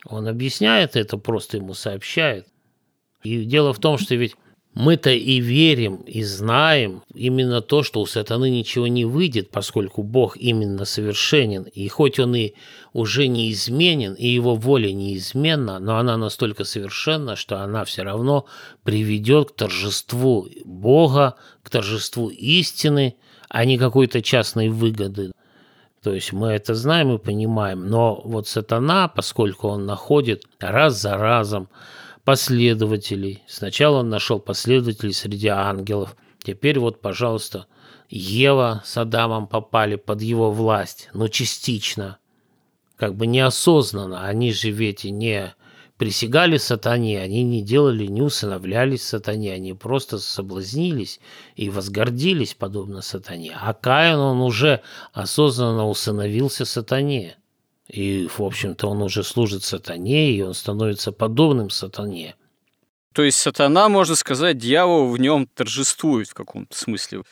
[0.09, 2.47] Он объясняет это, просто ему сообщает.
[3.23, 4.35] И дело в том, что ведь
[4.73, 10.37] мы-то и верим, и знаем именно то, что у сатаны ничего не выйдет, поскольку Бог
[10.37, 11.63] именно совершенен.
[11.63, 12.53] И хоть он и
[12.93, 18.45] уже неизменен, и его воля неизменна, но она настолько совершенна, что она все равно
[18.83, 23.15] приведет к торжеству Бога, к торжеству истины,
[23.49, 25.31] а не какой-то частной выгоды.
[26.07, 31.17] То есть мы это знаем и понимаем, но вот сатана, поскольку он находит раз за
[31.17, 31.67] разом
[32.23, 33.43] последователей.
[33.45, 36.15] Сначала он нашел последователей среди ангелов.
[36.41, 37.65] Теперь вот, пожалуйста,
[38.07, 42.19] Ева с Адамом попали под его власть, но частично,
[42.95, 44.23] как бы неосознанно.
[44.23, 45.53] Они же ведь не
[45.97, 51.19] присягали сатане, они не делали, не усыновлялись сатане, они просто соблазнились
[51.55, 53.57] и возгордились, подобно сатане.
[53.59, 54.81] А Каин, он уже
[55.13, 57.37] осознанно усыновился сатане.
[57.87, 62.35] И, в общем-то, он уже служит сатане, и он становится подобным сатане.
[63.13, 67.23] То есть сатана, можно сказать, дьявол в нем торжествует в каком-то смысле.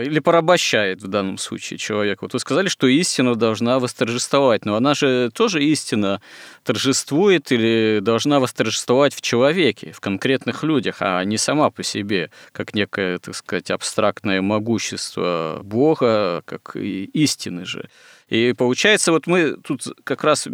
[0.00, 2.24] Или порабощает в данном случае человека.
[2.24, 6.20] Вот вы сказали, что истина должна восторжествовать, но она же тоже истина
[6.64, 12.74] торжествует или должна восторжествовать в человеке, в конкретных людях, а не сама по себе, как
[12.74, 17.88] некое, так сказать, абстрактное могущество Бога, как и истины же.
[18.28, 20.46] И получается, вот мы тут как раз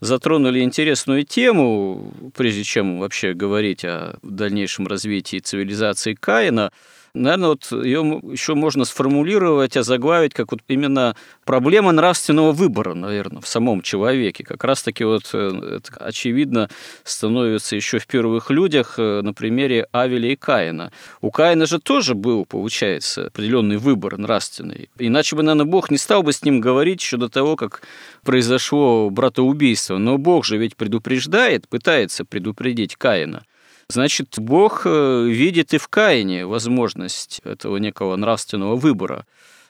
[0.00, 6.72] затронули интересную тему, прежде чем вообще говорить о дальнейшем развитии цивилизации Каина–
[7.14, 13.46] Наверное, вот ее еще можно сформулировать, озаглавить как вот именно проблема нравственного выбора, наверное, в
[13.46, 14.44] самом человеке.
[14.44, 16.70] Как раз-таки вот э, это, очевидно
[17.04, 20.90] становится еще в первых людях э, на примере Авеля и Каина.
[21.20, 24.88] У Каина же тоже был, получается, определенный выбор нравственный.
[24.98, 27.82] Иначе бы, наверное, Бог не стал бы с ним говорить еще до того, как
[28.24, 29.98] произошло братоубийство.
[29.98, 33.44] Но Бог же ведь предупреждает, пытается предупредить Каина.
[33.88, 39.26] Значит, Бог э, видит и в Каине возможность этого некого нравственного выбора.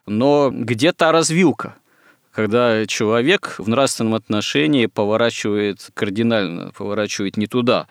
[0.06, 1.76] Но где та развилка?
[2.32, 7.86] когда человек в нравственном отношении поворачивает кардинально, поворачивает не туда,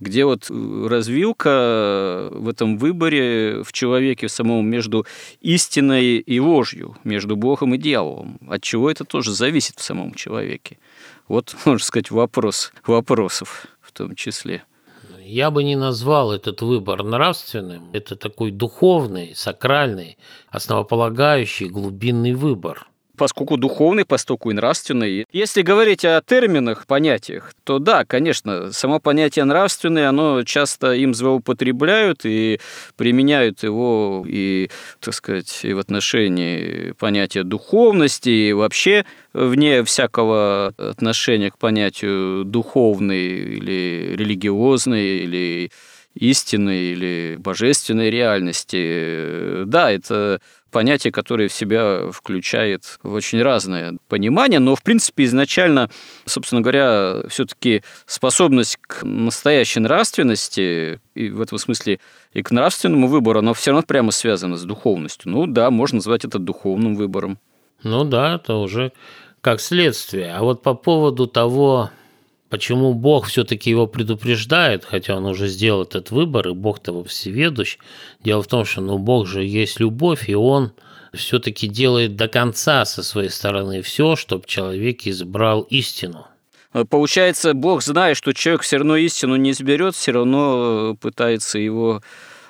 [0.00, 5.06] где вот развилка в этом выборе в человеке в самом между
[5.40, 8.38] истиной и ложью, между Богом и дьяволом.
[8.48, 10.78] От чего это тоже зависит в самом человеке.
[11.26, 14.64] Вот, можно сказать, вопрос вопросов в том числе.
[15.30, 17.90] Я бы не назвал этот выбор нравственным.
[17.92, 20.16] Это такой духовный, сакральный,
[20.48, 25.26] основополагающий, глубинный выбор поскольку духовный, поскольку и нравственный.
[25.32, 32.24] Если говорить о терминах, понятиях, то да, конечно, само понятие нравственное, оно часто им злоупотребляют
[32.24, 32.60] и
[32.96, 34.70] применяют его и,
[35.00, 43.26] так сказать, и в отношении понятия духовности, и вообще вне всякого отношения к понятию духовный
[43.26, 45.70] или религиозный или
[46.14, 49.64] истинной или божественной реальности.
[49.64, 50.40] Да, это
[50.70, 55.90] понятие, которое в себя включает очень разное понимание, но, в принципе, изначально,
[56.26, 62.00] собственно говоря, все-таки способность к настоящей нравственности, и в этом смысле
[62.32, 65.30] и к нравственному выбору, она все равно прямо связана с духовностью.
[65.30, 67.38] Ну да, можно назвать это духовным выбором.
[67.82, 68.92] Ну да, это уже
[69.40, 70.34] как следствие.
[70.34, 71.90] А вот по поводу того,
[72.48, 77.78] почему Бог все-таки его предупреждает, хотя он уже сделал этот выбор, и Бог того всеведущ,
[78.22, 80.72] дело в том, что ну, Бог же есть любовь, и он
[81.14, 86.26] все-таки делает до конца со своей стороны все, чтобы человек избрал истину.
[86.90, 92.02] Получается, Бог, зная, что человек все равно истину не изберет, все равно пытается его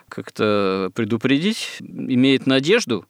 [0.09, 3.07] как-то предупредить, имеет надежду.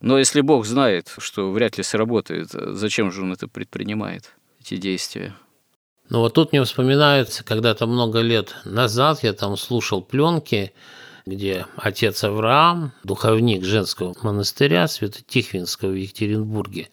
[0.00, 5.34] Но если Бог знает, что вряд ли сработает, зачем же он это предпринимает, эти действия?
[6.14, 10.72] Ну вот тут мне вспоминается, когда-то много лет назад я там слушал пленки,
[11.26, 16.90] где отец Авраам, духовник женского монастыря Свято-Тихвинского в Екатеринбурге,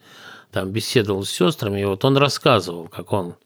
[0.50, 3.36] там беседовал с сестрами, и вот он рассказывал, как он,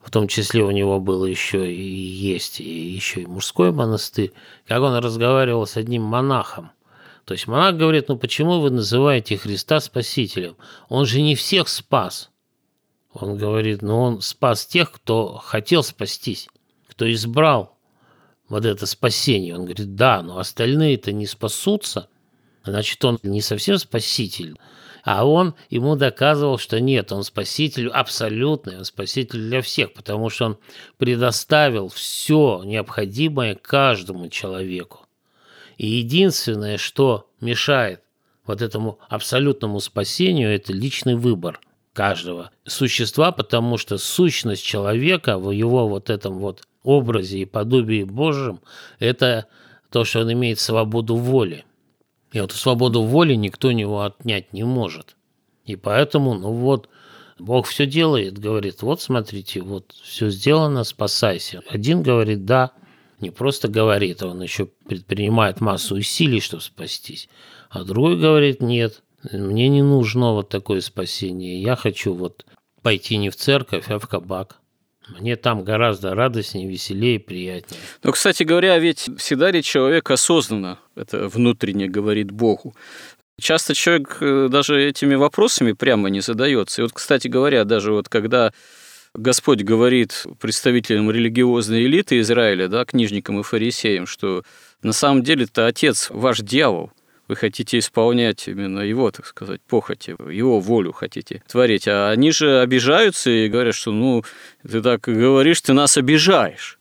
[0.00, 4.32] в том числе у него было еще и есть, и еще и мужской монастырь,
[4.66, 6.70] как он разговаривал с одним монахом.
[7.26, 10.56] То есть монах говорит, ну почему вы называете Христа Спасителем?
[10.88, 12.30] Он же не всех спас.
[13.20, 16.48] Он говорит, ну он спас тех, кто хотел спастись,
[16.88, 17.76] кто избрал
[18.48, 19.54] вот это спасение.
[19.54, 22.08] Он говорит, да, но остальные-то не спасутся,
[22.64, 24.56] значит, он не совсем спаситель.
[25.02, 30.46] А он ему доказывал, что нет, он спаситель абсолютный, он спаситель для всех, потому что
[30.46, 30.58] он
[30.98, 35.06] предоставил все необходимое каждому человеку.
[35.78, 38.02] И единственное, что мешает
[38.46, 41.60] вот этому абсолютному спасению, это личный выбор
[41.96, 48.60] каждого существа, потому что сущность человека в его вот этом вот образе и подобии Божьем,
[48.98, 49.46] это
[49.90, 51.64] то, что он имеет свободу воли.
[52.32, 55.16] И вот свободу воли никто у него отнять не может.
[55.64, 56.90] И поэтому, ну вот,
[57.38, 61.62] Бог все делает, говорит, вот смотрите, вот все сделано, спасайся.
[61.70, 62.72] Один говорит, да,
[63.20, 67.30] не просто говорит, он еще предпринимает массу усилий, чтобы спастись.
[67.70, 69.02] А другой говорит, нет,
[69.32, 71.60] мне не нужно вот такое спасение.
[71.60, 72.44] Я хочу вот
[72.82, 74.60] пойти не в церковь, а в кабак.
[75.08, 77.80] Мне там гораздо радостнее, веселее, приятнее.
[78.02, 82.74] Но, кстати говоря, ведь всегда ли человек осознанно это внутренне говорит Богу?
[83.40, 86.80] Часто человек э, даже этими вопросами прямо не задается.
[86.80, 88.52] И вот, кстати говоря, даже вот когда
[89.14, 94.42] Господь говорит представителям религиозной элиты Израиля, да, книжникам и фарисеям, что
[94.82, 96.90] на самом деле это отец ваш дьявол,
[97.28, 101.88] вы хотите исполнять именно его, так сказать, похоти, его волю хотите творить.
[101.88, 104.24] А они же обижаются и говорят, что ну,
[104.68, 106.78] ты так говоришь, ты нас обижаешь.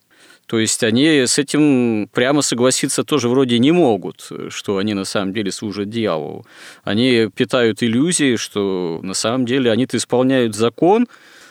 [0.48, 5.34] То есть они с этим прямо согласиться тоже вроде не могут, что они на самом
[5.34, 6.46] деле служат дьяволу.
[6.84, 11.08] Они питают иллюзии, что на самом деле они-то исполняют закон,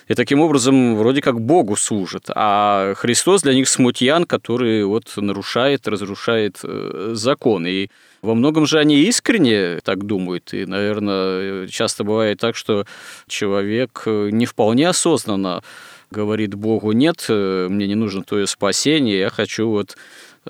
[0.08, 2.24] и таким образом вроде как Богу служат.
[2.34, 7.66] А Христос для них смутьян, который вот нарушает, разрушает э, закон.
[7.66, 7.88] И
[8.20, 10.52] во многом же они искренне так думают.
[10.52, 12.84] И, наверное, часто бывает так, что
[13.26, 15.62] человек не вполне осознанно
[16.10, 19.96] говорит Богу, нет, мне не нужно твое спасение, я хочу вот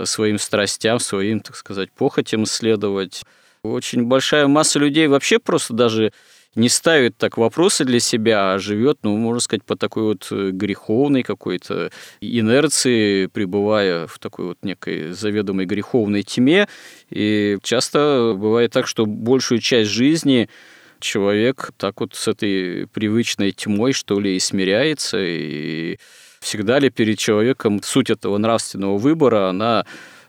[0.03, 3.23] своим страстям, своим, так сказать, похотям следовать.
[3.63, 6.13] Очень большая масса людей вообще просто даже
[6.55, 10.51] не ставит так вопросы для себя, а живет, ну, можно сказать, по такой вот э,
[10.51, 11.91] греховной какой-то
[12.21, 16.69] инерции, пребывая в такой вот некой заведомой греховной тьме.
[17.11, 20.49] И часто бывает так, что большую часть жизни
[21.01, 25.99] человек так вот с этой привычной тьмой, что ли, и смиряется, и
[26.41, 29.85] всегда ли перед человеком суть этого нравственного выбора, она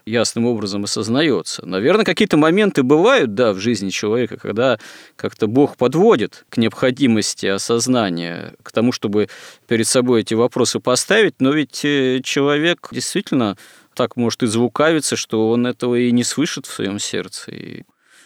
[0.06, 1.66] ясным образом осознается.
[1.66, 4.78] Наверное, какие-то моменты бывают, да, в жизни человека, когда
[5.16, 9.28] как-то Бог подводит к необходимости осознания, к тому, чтобы
[9.66, 13.56] перед собой эти вопросы поставить, но ведь э, человек действительно
[13.94, 17.50] так может и звукавиться, что он этого и не слышит в своем сердце.
[17.50, 17.82] И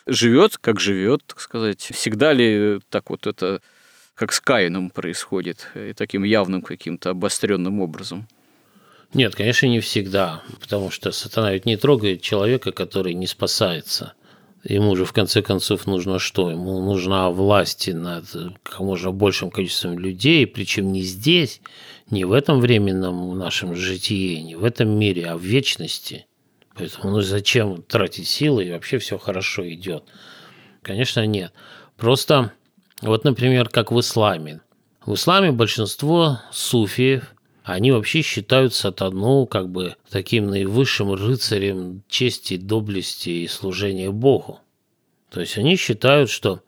[0.06, 1.80] живет, как живет, так сказать.
[1.80, 3.62] Всегда ли так вот это,
[4.14, 8.26] как с Каином происходит, и таким явным каким-то обостренным образом?
[9.12, 14.12] Нет, конечно, не всегда, потому что сатана ведь не трогает человека, который не спасается.
[14.62, 16.50] Ему же в конце концов нужно что?
[16.50, 18.26] Ему нужна власть над
[18.62, 21.60] как можно большим количеством людей, причем не здесь,
[22.10, 26.26] не в этом временном нашем житии, не в этом мире, а в вечности.
[26.76, 30.04] Поэтому ну зачем тратить силы и вообще все хорошо идет?
[30.82, 31.52] Конечно, нет.
[31.96, 32.52] Просто
[33.02, 34.60] вот, например, как в исламе.
[35.04, 37.34] В исламе большинство суфиев–
[37.72, 44.60] они вообще считают сатану как бы таким наивысшим рыцарем чести, доблести и служения Богу.
[45.30, 46.60] То есть они считают, что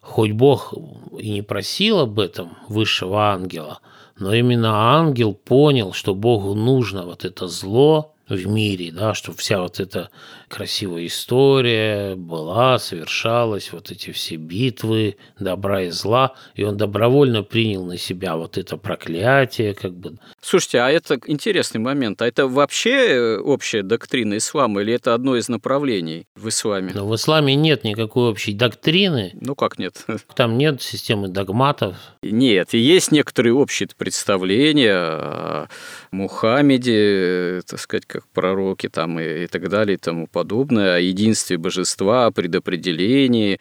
[0.00, 0.74] хоть Бог
[1.18, 3.80] и не просил об этом высшего ангела,
[4.18, 9.60] но именно ангел понял, что Богу нужно вот это зло в мире, да, чтобы вся
[9.60, 10.10] вот эта
[10.48, 17.84] красивая история была, совершалась, вот эти все битвы добра и зла, и он добровольно принял
[17.84, 20.18] на себя вот это проклятие, как бы.
[20.40, 22.20] Слушайте, а это интересный момент.
[22.22, 26.92] А это вообще общая доктрина ислама или это одно из направлений в исламе?
[26.94, 29.32] Но в исламе нет никакой общей доктрины.
[29.40, 30.04] Ну как нет?
[30.34, 31.96] Там нет системы догматов.
[32.22, 35.68] Нет, и есть некоторые общие представления о
[36.10, 41.58] Мухаммеде, так сказать, как пророке там и, и так далее и тому подобное, о единстве
[41.58, 43.60] божества, о предопределении,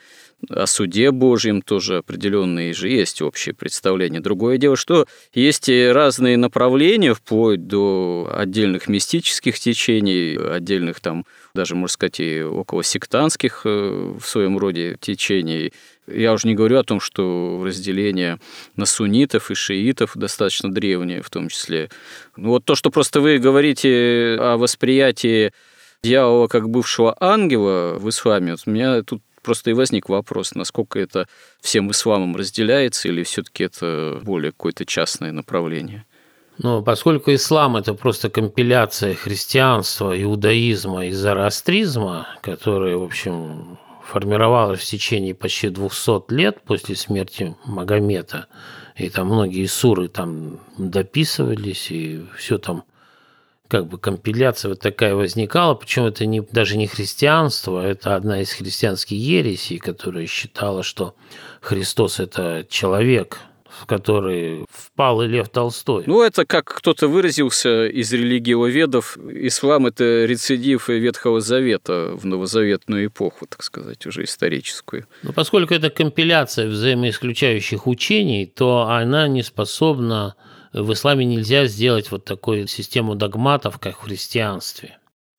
[0.49, 4.21] о суде Божьем тоже определенные же есть общее представление.
[4.21, 11.75] Другое дело, что есть и разные направления, вплоть до отдельных мистических течений, отдельных там, даже,
[11.75, 15.73] можно сказать, и около сектантских э, в своем роде течений.
[16.07, 18.39] Я уже не говорю о том, что разделение
[18.75, 21.89] на суннитов и шиитов достаточно древнее в том числе.
[22.35, 25.53] Ну, вот то, что просто вы говорите о восприятии
[26.03, 31.27] дьявола как бывшего ангела в исламе, вот меня тут Просто и возник вопрос, насколько это
[31.61, 36.05] всем исламом разделяется или все-таки это более какое-то частное направление.
[36.57, 44.85] Ну, поскольку ислам– это просто компиляция христианства, иудаизма и зороастризма, которые, в общем, формировалась в
[44.85, 48.47] течение почти 200 лет после смерти Магомета,
[48.95, 52.83] и там многие суры там дописывались, и все там
[53.72, 58.51] как бы компиляция вот такая возникала, причем это не, даже не христианство, это одна из
[58.51, 61.15] христианских ересей, которая считала, что
[61.61, 66.03] Христос– это человек, в который впал и Лев Толстой.
[66.05, 73.45] Ну, это как кто-то выразился из религиоведов, ислам– это рецидив Ветхого Завета в новозаветную эпоху,
[73.45, 75.05] так сказать, уже историческую.
[75.24, 80.36] Ну, поскольку это компиляция взаимоисключающих учений, то она не способна
[80.74, 84.97] в исламе нельзя сделать вот такую систему догматов, как в христианстве.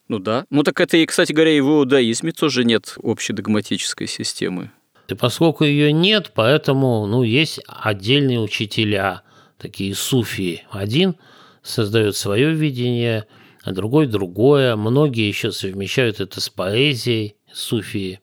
[0.09, 0.45] Ну да.
[0.51, 4.70] Ну так это и, кстати говоря, и в иудаизме тоже нет общей догматической системы.
[5.09, 9.22] И поскольку ее нет, поэтому ну, есть отдельные учителя,
[9.59, 10.64] такие суфии.
[10.70, 11.16] Один
[11.62, 13.26] создает свое видение,
[13.62, 14.76] а другой другое.
[14.76, 18.20] Многие еще совмещают это с поэзией суфии.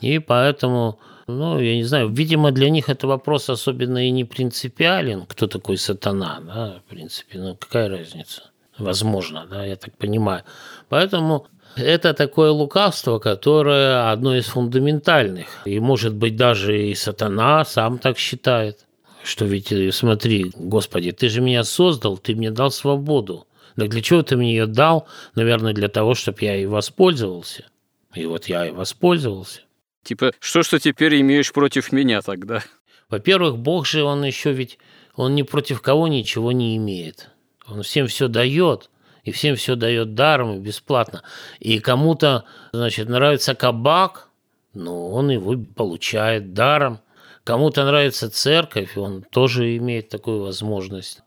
[0.00, 5.26] И поэтому ну, я не знаю, видимо, для них это вопрос особенно и не принципиален,
[5.26, 8.50] кто такой сатана, да, в принципе, ну, какая разница?
[8.78, 10.44] Возможно, да, я так понимаю.
[10.88, 11.46] Поэтому
[11.76, 15.46] это такое лукавство, которое одно из фундаментальных.
[15.64, 18.86] И, может быть, даже и сатана сам так считает,
[19.24, 23.46] что ведь, э, смотри, Господи, ты же меня создал, ты мне дал свободу.
[23.76, 25.06] Так для чего ты мне ее дал?
[25.34, 27.66] Наверное, для того, чтобы я и воспользовался.
[28.14, 29.60] И вот я и воспользовался.
[30.06, 32.62] Типа, что ты теперь имеешь против меня тогда?
[33.10, 34.78] Во-первых, Бог же, он еще ведь,
[35.16, 37.30] он ни против кого ничего не имеет.
[37.66, 38.88] Он всем все дает,
[39.24, 41.24] и всем все дает даром и бесплатно.
[41.58, 44.28] И кому-то, значит, нравится кабак,
[44.74, 47.00] ну, он его получает даром.
[47.42, 51.22] Кому-то нравится церковь, он тоже имеет такую возможность.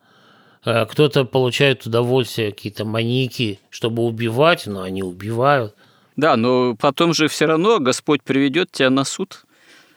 [0.64, 5.76] А кто-то получает удовольствие, какие-то маньяки, чтобы убивать, но они убивают.
[6.20, 9.46] Да, но потом же все равно Господь приведет тебя на суд,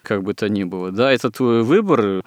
[0.03, 0.93] как бы то ни было.
[0.93, 2.23] Да, это твой выбор,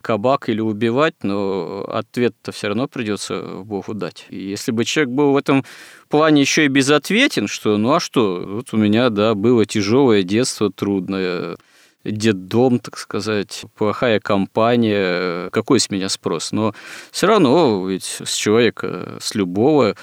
[0.00, 4.26] кабак или убивать, но ответ-то все равно придется Богу дать.
[4.28, 5.64] И если бы человек был в этом
[6.08, 10.70] плане еще и безответен, что ну а что, вот у меня, да, было тяжелое детство,
[10.70, 11.56] трудное,
[12.04, 16.52] детдом, так сказать, плохая компания, какой с меня спрос?
[16.52, 16.72] Но
[17.10, 19.96] все равно ведь с человека, с любого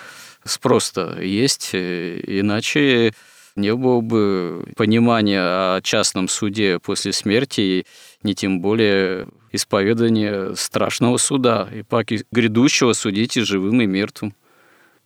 [0.43, 3.14] спрос-то есть, иначе
[3.58, 7.86] не было бы понимания о частном суде после смерти,
[8.24, 14.34] не тем более исповедания страшного суда, и паки грядущего судите живым и мертвым.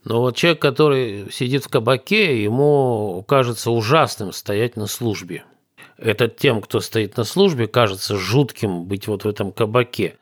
[0.04, 5.44] Но вот человек, который сидит в кабаке, ему кажется ужасным стоять на службе.
[5.98, 10.16] Это тем, кто стоит на службе, кажется жутким быть вот в этом кабаке.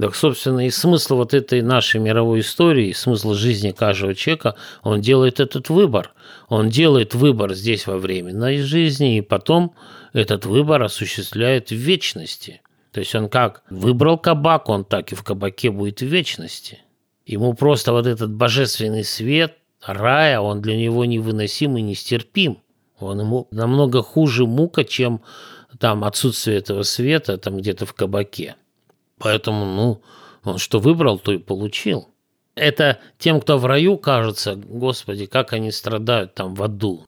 [0.00, 5.38] Так, собственно, и смысл вот этой нашей мировой истории, смысл жизни каждого человека, он делает
[5.38, 6.12] этот выбор.
[6.48, 9.74] Он делает выбор здесь во временной жизни, и потом
[10.12, 12.62] этот выбор осуществляет в вечности.
[12.92, 16.80] То есть он как выбрал кабак, он так и в кабаке будет в вечности.
[17.26, 22.58] Ему просто вот этот божественный свет рая, он для него невыносим и нестерпим.
[22.98, 25.22] Он ему намного хуже мука, чем
[25.78, 28.56] там отсутствие этого света там где-то в кабаке.
[29.22, 30.02] Поэтому, ну,
[30.44, 32.08] он что выбрал, то и получил.
[32.54, 37.06] Это тем, кто в раю, кажется, господи, как они страдают там в аду.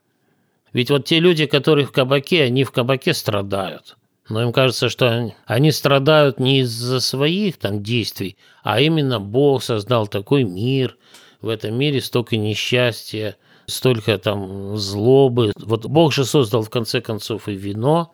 [0.72, 3.96] Ведь вот те люди, которые в кабаке, они в кабаке страдают.
[4.28, 10.06] Но им кажется, что они страдают не из-за своих там действий, а именно Бог создал
[10.06, 10.96] такой мир,
[11.42, 13.36] в этом мире столько несчастья,
[13.66, 15.52] столько там злобы.
[15.56, 18.12] Вот Бог же создал в конце концов и вино.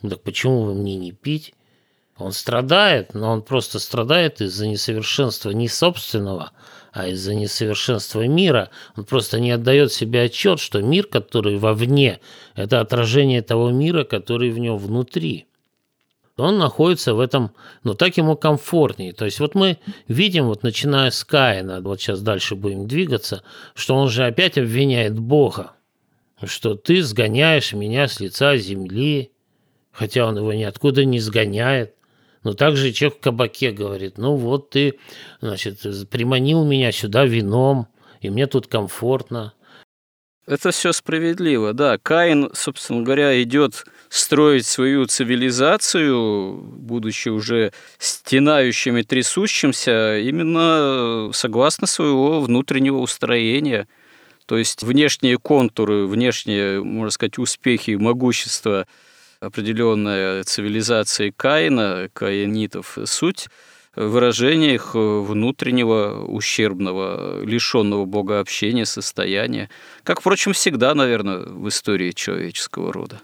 [0.00, 1.54] Так почему бы мне не пить?
[2.18, 6.50] Он страдает, но он просто страдает из-за несовершенства не собственного,
[6.92, 8.70] а из-за несовершенства мира.
[8.96, 12.18] Он просто не отдает себе отчет, что мир, который вовне,
[12.56, 15.46] это отражение того мира, который в нем внутри.
[16.36, 17.52] Он находится в этом,
[17.82, 19.12] ну так ему комфортнее.
[19.12, 23.42] То есть вот мы видим, вот начиная с Каина, вот сейчас дальше будем двигаться,
[23.74, 25.72] что он же опять обвиняет Бога,
[26.44, 29.32] что ты сгоняешь меня с лица земли,
[29.92, 31.94] хотя он его ниоткуда не сгоняет.
[32.48, 34.98] Но также человек в кабаке говорит, ну вот ты,
[35.42, 37.88] значит, приманил меня сюда вином,
[38.22, 39.52] и мне тут комфортно.
[40.46, 41.98] Это все справедливо, да.
[41.98, 52.40] Каин, собственно говоря, идет строить свою цивилизацию, будучи уже стенающим и трясущимся, именно согласно своего
[52.40, 53.88] внутреннего устроения.
[54.46, 58.86] То есть внешние контуры, внешние, можно сказать, успехи могущество
[59.40, 63.48] определенная цивилизации Каина, каинитов, суть
[63.96, 69.68] выражение их внутреннего ущербного, лишенного богообщения состояния,
[70.04, 73.20] как, впрочем, всегда, наверное, в истории человеческого рода.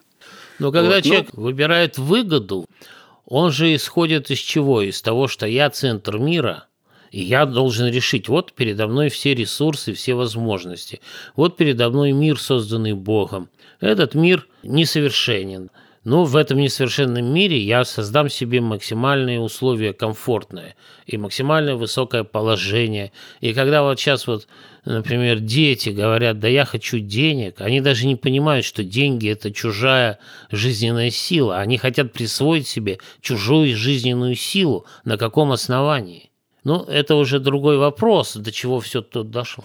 [0.58, 1.42] Но когда вот, человек ну...
[1.42, 2.66] выбирает выгоду,
[3.24, 4.82] он же исходит из чего?
[4.82, 6.66] Из того, что я центр мира,
[7.10, 11.00] и я должен решить, вот передо мной все ресурсы, все возможности.
[11.36, 13.48] Вот передо мной мир, созданный Богом.
[13.80, 15.70] Этот мир несовершенен.
[16.04, 20.76] Но в этом несовершенном мире я создам себе максимальные условия комфортные
[21.06, 23.10] и максимально высокое положение.
[23.40, 24.46] И когда вот сейчас вот,
[24.84, 30.18] например, дети говорят, да я хочу денег, они даже не понимают, что деньги– это чужая
[30.50, 31.58] жизненная сила.
[31.58, 34.84] Они хотят присвоить себе чужую жизненную силу.
[35.04, 36.30] На каком основании?
[36.64, 39.64] Ну, это уже другой вопрос, до чего все тут дошло.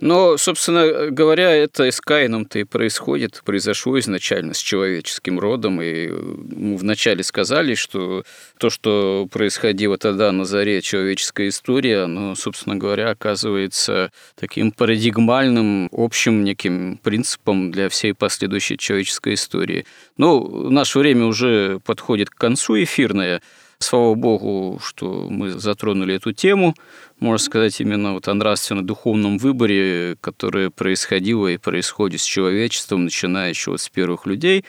[0.00, 5.82] Но, собственно говоря, это с Каином-то и происходит, произошло изначально с человеческим родом.
[5.82, 8.22] И мы вначале сказали, что
[8.58, 16.44] то, что происходило тогда на заре человеческой истории, оно, собственно говоря, оказывается таким парадигмальным, общим
[16.44, 19.84] неким принципом для всей последующей человеческой истории.
[20.16, 23.42] Ну, наше время уже подходит к концу эфирное.
[23.80, 26.74] Слава богу, что мы затронули эту тему,
[27.20, 33.78] можно сказать, именно вот о нравственно-духовном выборе, которое происходило и происходит с человечеством, начиная еще
[33.78, 34.64] с первых людей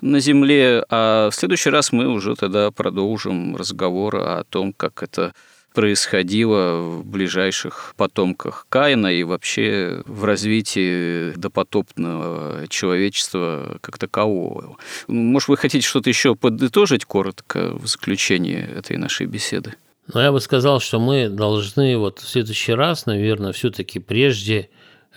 [0.00, 0.84] на Земле.
[0.90, 5.34] А в следующий раз мы уже тогда продолжим разговор о том, как это
[5.74, 14.76] происходило в ближайших потомках Каина и вообще в развитии допотопного человечества как такового.
[15.06, 19.74] Может, вы хотите что-то еще подытожить коротко в заключении этой нашей беседы?
[20.12, 24.70] Но я бы сказал, что мы должны вот в следующий раз, наверное, все-таки прежде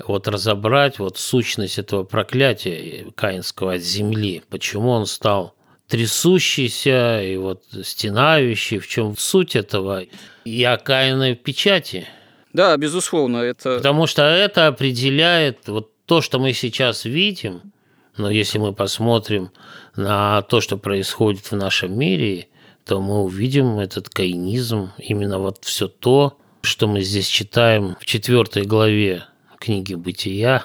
[0.05, 5.55] вот разобрать вот сущность этого проклятия каинского от земли, почему он стал
[5.91, 10.05] трясущийся и вот стенающий, в чем суть этого,
[10.45, 12.07] и о Каиной печати.
[12.53, 13.75] Да, безусловно, это...
[13.75, 17.73] Потому что это определяет вот то, что мы сейчас видим,
[18.15, 19.51] но если мы посмотрим
[19.97, 22.47] на то, что происходит в нашем мире,
[22.85, 28.63] то мы увидим этот каинизм, именно вот все то, что мы здесь читаем в четвертой
[28.63, 29.25] главе
[29.59, 30.63] книги «Бытия»,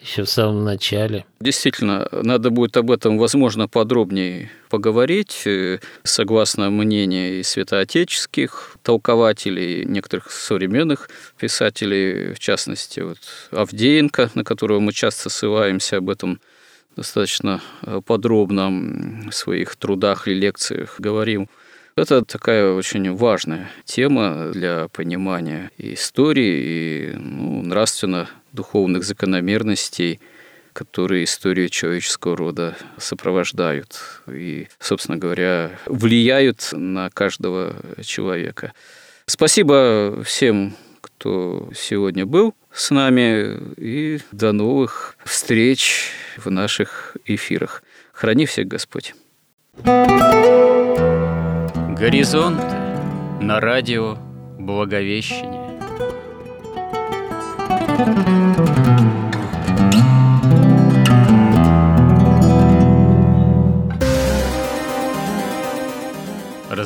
[0.00, 1.26] еще в самом начале.
[1.40, 5.42] Действительно, надо будет об этом, возможно, подробнее поговорить.
[5.44, 13.18] Э, согласно мнению святоотеческих толкователей, некоторых современных писателей, в частности, вот
[13.50, 16.40] Авдеенко, на которого мы часто ссылаемся об этом
[16.94, 21.48] достаточно э, подробно в своих трудах и лекциях говорим.
[21.96, 27.62] Это такая очень важная тема для понимания и истории, и ну,
[28.58, 30.20] нравственно-духовных закономерностей,
[30.72, 38.72] которые историю человеческого рода сопровождают и, собственно говоря, влияют на каждого человека.
[39.26, 47.82] Спасибо всем, кто сегодня был с нами, и до новых встреч в наших эфирах.
[48.12, 49.14] Храни всех Господь.
[51.98, 52.62] Горизонт
[53.40, 54.16] на радио
[54.58, 55.68] Благовещение.